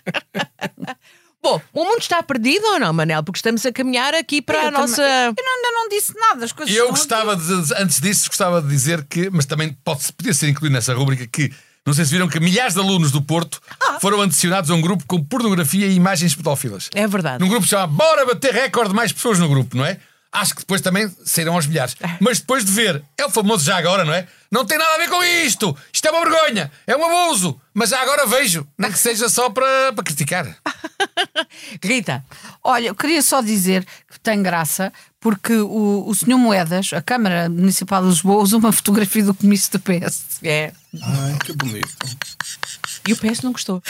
[1.42, 3.22] Bom, o mundo está perdido ou não, Manel?
[3.22, 4.96] Porque estamos a caminhar aqui para Eu a nossa.
[4.96, 6.46] também- Eu ainda não disse nada.
[6.46, 10.12] As coisas E eu gostava, de, antes disso, gostava de dizer que, mas também pode,
[10.14, 11.52] podia ser incluído nessa rúbrica, que
[11.86, 13.62] não sei se viram que milhares de alunos do Porto
[14.00, 16.89] foram adicionados a um grupo com pornografia e imagens pedófilas.
[16.93, 17.43] É verdade.
[17.43, 20.00] Num grupo que se chama Bora bater recorde de mais pessoas no grupo, não é?
[20.32, 21.96] Acho que depois também sairão aos milhares.
[22.19, 24.28] Mas depois de ver, é o famoso já agora, não é?
[24.50, 25.78] Não tem nada a ver com isto!
[25.93, 26.72] Isto é uma vergonha!
[26.88, 27.62] É um abuso!
[27.72, 30.58] Mas já agora vejo, nem que seja só para, para criticar.
[31.84, 32.26] Rita,
[32.63, 37.49] Olha, eu queria só dizer que tem graça porque o, o senhor Moedas, a Câmara
[37.49, 40.23] Municipal de Lisboa, usa uma fotografia do comício do PS.
[40.43, 40.71] é.
[41.02, 41.89] Ai, que bonito.
[43.08, 43.82] E o PS não gostou.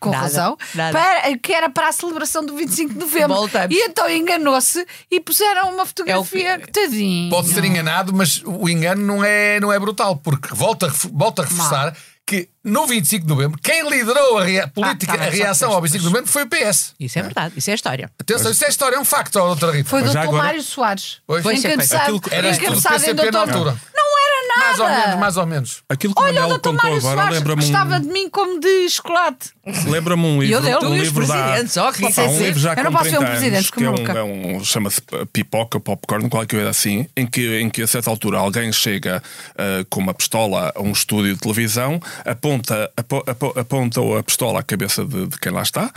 [0.00, 0.56] Com Nada, razão.
[0.74, 0.98] nada.
[0.98, 3.34] Para- que era para a celebração do 25 de novembro.
[3.36, 3.76] Voltamos.
[3.76, 6.48] E então enganou-se e puseram uma fotografia.
[6.54, 7.28] É o que- Tadinho.
[7.30, 11.44] Pode ser enganado, mas o engano não é, não é brutal, porque volta, volta a
[11.44, 11.94] reforçar
[12.26, 15.80] que no 25 de novembro, quem liderou a rea- política, tá bem, a reação ao
[15.80, 16.92] 25 de novembro foi o PS.
[16.98, 18.10] Isso é verdade, isso é história.
[18.20, 19.88] Atenção, isso é história, é um facto, ó, doutora Rita.
[19.88, 21.18] Foi o doutor agora- Mário Soares.
[21.24, 21.42] Pois.
[21.44, 23.48] Pois, encabeçado, aquilo Era encabeçado em PCP na doutor.
[23.68, 23.80] altura.
[23.94, 24.60] Não era nada.
[24.66, 25.82] Mais ou menos, mais ou menos.
[25.88, 28.08] Aquilo que o Olha, o Manel doutor contou Mário agora Soares lembra-me gostava um, de
[28.08, 29.50] mim como de chocolate.
[29.86, 31.92] lembra um E eu livro, dei-lhe um os livro da, presidentes, ó.
[31.92, 33.84] Pá, um livro já Eu não com posso ser um 30 presidente, anos, que que
[33.84, 34.12] é um, nunca.
[34.12, 35.00] é um- chama-se
[35.32, 39.22] pipoca, popcorn, qualquer coisa assim, em que, em que a certa altura alguém chega
[39.56, 44.60] ah, com uma pistola a um estúdio de televisão, aponta, apo- apo- aponta a pistola
[44.60, 45.90] à cabeça de, de quem lá está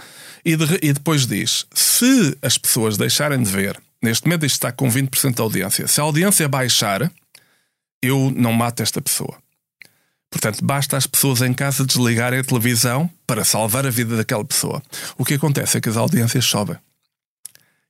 [0.45, 4.72] e, de- e depois diz: se as pessoas deixarem de ver, neste momento isto está
[4.72, 7.12] com 20% da audiência, se a audiência baixar,
[8.02, 9.38] eu não mato esta pessoa.
[10.32, 14.82] Portanto, basta as pessoas em casa desligarem a televisão para salvar a vida daquela pessoa.
[15.18, 16.78] O que acontece é que as audiências sobem.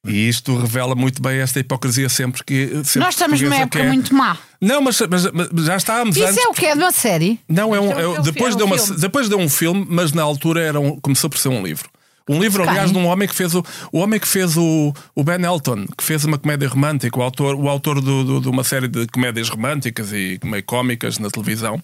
[0.08, 2.68] E isto revela muito bem esta hipocrisia sempre que.
[2.86, 3.88] Sempre Nós estamos numa época quer.
[3.88, 4.38] muito má.
[4.62, 6.38] Não, mas, mas- mas já estávamos Isso antes.
[6.38, 7.38] é o que é de uma série?
[7.50, 10.14] Não, é um, é é- é depois, de é um depois de um filme, mas
[10.14, 11.90] na altura era um- começou por ser um livro.
[12.30, 12.70] Um livro, Quem?
[12.72, 15.86] aliás, de um homem que fez o, o homem que fez o, o Ben Elton,
[15.98, 19.08] que fez uma comédia romântica, o autor, o autor do- do- de uma série de
[19.08, 21.82] comédias românticas e meio cómicas na televisão.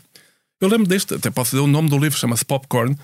[0.61, 2.95] Eu lembro deste, até posso dizer o nome do livro, chama-se Popcorn.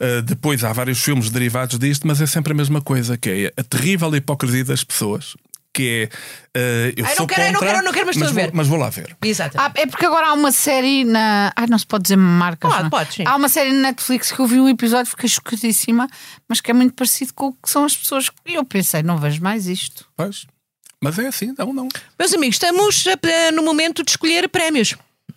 [0.00, 3.52] Uh, depois há vários filmes derivados disto, mas é sempre a mesma coisa, que é
[3.60, 5.34] a terrível hipocrisia das pessoas.
[5.76, 6.08] Que
[6.54, 6.58] é.
[6.58, 8.32] uh, eu Ai, não sou quero, ai, não contra, quero, não quero, mas estou a
[8.32, 8.50] vou, ver.
[8.54, 9.14] mas vou lá ver.
[9.22, 9.56] Exato.
[9.60, 11.52] Ah, é porque agora há uma série na.
[11.54, 12.70] Ai, não se pode dizer marcas.
[12.70, 12.90] Pode, não é?
[12.90, 13.24] pode, sim.
[13.26, 16.08] Há uma série na Netflix que eu vi um episódio, fiquei chocadíssima,
[16.48, 18.30] mas que é muito parecido com o que são as pessoas.
[18.46, 20.06] E eu pensei, não vejo mais isto.
[20.16, 20.46] Pois.
[21.02, 21.88] Mas é assim, não, não.
[22.18, 24.94] Meus amigos, estamos eh, no momento de escolher prémios.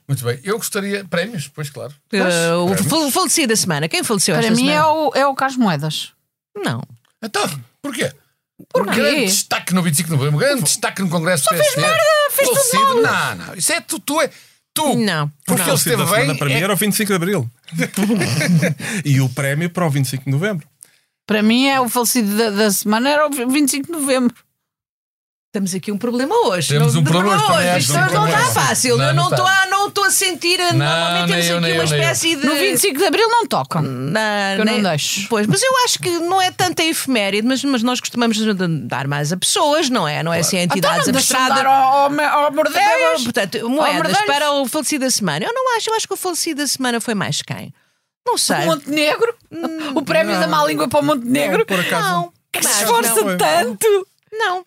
[0.08, 0.40] Muito bem.
[0.42, 1.04] Eu gostaria.
[1.04, 1.94] Prémios, pois claro.
[2.14, 3.90] Eh, o fal- falecido da semana.
[3.90, 4.92] Quem faleceu Para esta mim é semana?
[4.94, 6.14] o, é o Carlos Moedas.
[6.58, 6.82] Não.
[7.22, 7.44] Então,
[7.82, 8.10] porquê?
[8.74, 8.96] Porquê?
[8.96, 11.82] Grande destaque no 25 de novembro, grande destaque no Congresso do PSD.
[12.32, 13.02] fez tudo Falecido.
[13.02, 13.54] Não, não.
[13.56, 14.30] Isso é tu, tu é.
[14.74, 14.96] Tu.
[14.98, 15.32] Não.
[15.46, 15.70] Porque Não.
[15.70, 16.38] ele esteve semana bem.
[16.38, 17.50] para mim é- era o 25 de Abril.
[19.06, 20.68] e o prémio para o 25 de Novembro.
[21.26, 24.36] Para mim é o falecido da, da semana, era o 25 de novembro.
[25.52, 26.70] Temos aqui um problema hoje.
[26.70, 28.98] Temos Não- um problema hoje, Isto um não está fácil.
[28.98, 30.58] Não, eu não estou a, estou a sentir.
[30.74, 32.46] normalmente nem temos eu, aqui uma eu, espécie de.
[32.46, 33.84] No 25 de abril não tocam.
[33.84, 35.28] Que eu não deixo.
[35.30, 38.38] Pois, mas eu acho que não é tanta efeméride, mas, mas nós costumamos
[38.88, 40.24] dar mais a pessoas, não é?
[40.24, 41.64] Não é assim a entidades Então não deixam abstradas.
[41.64, 43.24] dar ao, ao, ao Mordeiros.
[43.24, 44.26] Portanto, moedas Merdeiros.
[44.26, 45.46] para o falecido da semana.
[45.46, 47.74] Eu não acho, eu acho que o falecido da semana foi mais quem?
[48.26, 48.58] Não sei.
[48.58, 49.36] O Montenegro.
[49.96, 51.66] o prémio da má língua para o Montenegro.
[51.66, 52.08] Por acaso.
[52.10, 52.34] Não.
[52.52, 54.08] Que se esforça não, tanto.
[54.32, 54.66] Não.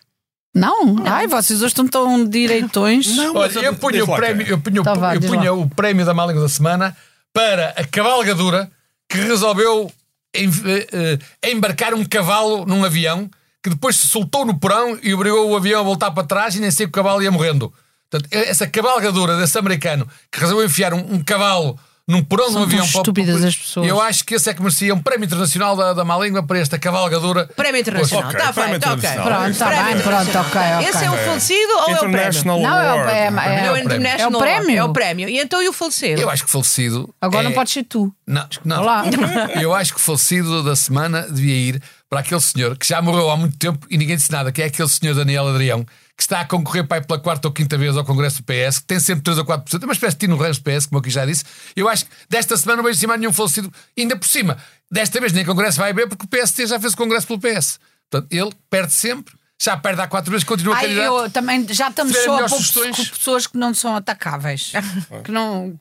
[0.53, 0.95] Não.
[1.05, 3.07] Ai, vocês hoje estão tão direitões.
[3.15, 5.53] Não, Olha, mas eu punha, diz o prémio, eu Tá, vá, eu lá.
[5.53, 6.95] o prémio da má língua da semana
[7.33, 8.69] para a cavalgadura
[9.09, 9.91] que resolveu
[10.35, 13.29] em- eh, eh, embarcar um cavalo num avião
[13.63, 16.59] que depois se soltou no porão e obrigou o avião a voltar para trás e
[16.59, 17.73] nem sei que o cavalo ia morrendo.
[18.09, 22.63] Portanto, essa cavalgadura desse americano que resolveu enfiar um, um cavalo num porão de um
[22.63, 23.87] avião para- estúpidas as pessoas.
[23.87, 26.59] Eu acho que esse é que merecia um prémio internacional da, da má língua para
[26.59, 27.45] esta cavalgadura.
[27.55, 28.29] Prémio internacional.
[28.29, 28.97] Ok, Está prémio feito, ok.
[28.97, 29.37] internacional.
[29.39, 30.87] Pronto, está bem, pronto, ok, ok.
[30.89, 32.09] Esse é o falecido ou é o prémio?
[32.09, 34.07] International Não, é o, é, É é, o prémio.
[34.07, 34.77] É o prémio.
[34.77, 35.29] É o prémio.
[35.29, 36.21] E então e o falecido?
[36.21, 37.13] Eu acho que falecido.
[37.21, 38.13] Agora é- não podes ser tu.
[38.27, 38.81] Não, não.
[38.81, 39.03] Olá.
[39.61, 43.29] Eu acho que o falecido da semana devia ir para aquele senhor que já morreu
[43.31, 45.85] há muito tempo e ninguém disse nada, que é aquele senhor Daniel Adrião,
[46.15, 48.79] que está a concorrer para ir pela quarta ou quinta vez ao Congresso do PS,
[48.79, 50.97] que tem sempre 3 ou 4%, é uma espécie de Tino Reis do PS, como
[50.97, 51.43] eu aqui já disse.
[51.75, 54.57] Eu acho que desta semana não vejo cima nenhum falecido, ainda por cima.
[54.91, 57.79] Desta vez nem Congresso vai haver, porque o PST já fez o Congresso pelo PS.
[58.11, 61.05] Portanto, ele perde sempre, já perde há quatro vezes, continua Ai, candidato.
[61.07, 63.09] eu também já estamos só a melhores pôr sugestões.
[63.09, 64.71] pe- pessoas que não são atacáveis.
[65.25, 65.79] que não.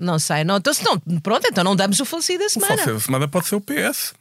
[0.00, 0.44] Não sei.
[0.44, 2.68] Não, então, se não, pronto, então não damos o falecido da O semana.
[2.72, 4.14] falecido da semana pode ser o PS.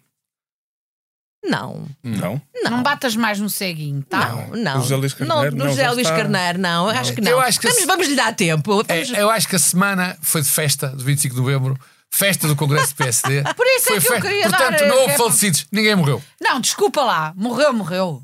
[1.49, 1.85] Não.
[2.03, 2.41] Não.
[2.63, 4.29] Não, batas mais no ceguinho, tá?
[4.29, 4.77] Não, não.
[4.79, 6.15] O José Luís Carneiro, Não, não, José Luís está.
[6.17, 6.89] Carneiro, não.
[6.89, 7.31] Acho que não.
[7.31, 8.83] Eu acho que vamos, se- vamos lhe dar tempo.
[8.87, 11.79] É, Vamos- eu acho que a semana foi de festa, de 25 de novembro,
[12.09, 13.43] festa do Congresso do PSD.
[13.55, 14.87] Por isso é Foi que eu queria Portanto, dar.
[14.87, 16.21] não eh, houve é- falecidos, ninguém morreu.
[16.41, 17.33] Não, desculpa lá.
[17.35, 18.21] Morreu, morreu.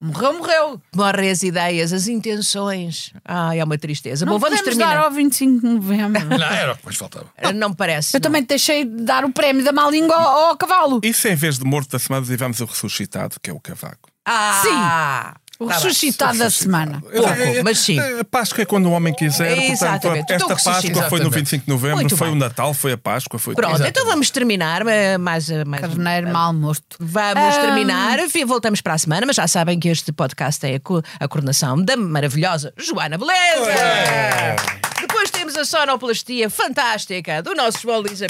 [0.00, 0.82] Morreu, morreu.
[0.94, 3.12] Morrem as ideias, as intenções.
[3.24, 4.26] Ai, é uma tristeza.
[4.26, 4.98] Não Bom, vamos podemos terminar.
[4.98, 6.24] dar ao 25 de novembro.
[6.28, 7.26] Não, era o que mais faltava.
[7.54, 8.14] Não me parece.
[8.14, 8.22] Eu não.
[8.22, 11.00] também te deixei de dar o prémio da má língua ao, ao cavalo.
[11.02, 14.10] Isso em vez de morto da semana, dizemos o ressuscitado, que é o cavaco.
[14.26, 17.00] Ah, O tá ressuscitado da semana.
[17.00, 17.28] Pouco,
[17.64, 17.98] mas sim.
[17.98, 19.48] A Páscoa é quando o homem quiser.
[19.54, 20.32] Portanto, Exatamente.
[20.34, 20.70] Então, esta.
[20.70, 21.30] Páscoa foi no Exatamente.
[21.34, 22.36] 25 de novembro, Muito foi bem.
[22.36, 23.90] o Natal, foi a Páscoa, foi Pronto, Exatamente.
[23.98, 24.86] então vamos terminar.
[24.86, 26.96] eh, Mais, eh, mais Carneiro mal morto.
[27.00, 27.60] Vamos Ah.
[27.60, 31.02] terminar, Enfim, voltamos para a semana, mas já sabem que este podcast tem a, co-
[31.18, 34.56] a coordenação da maravilhosa Joana Beleza.
[35.00, 38.20] Depois temos a sonoplastia fantástica do nosso João Luís.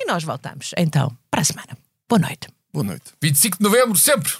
[0.00, 1.68] E nós voltamos então para a semana.
[2.08, 2.48] Boa noite.
[2.72, 3.04] Boa noite.
[3.22, 4.32] 25 de novembro, sempre.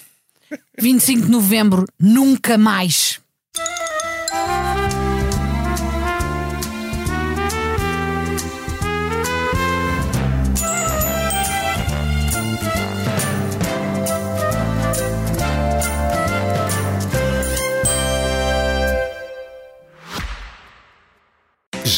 [0.79, 3.21] 25 de novembro, nunca mais.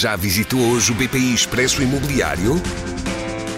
[0.05, 2.61] Já visitou hoje o BPI Expresso Imobiliário?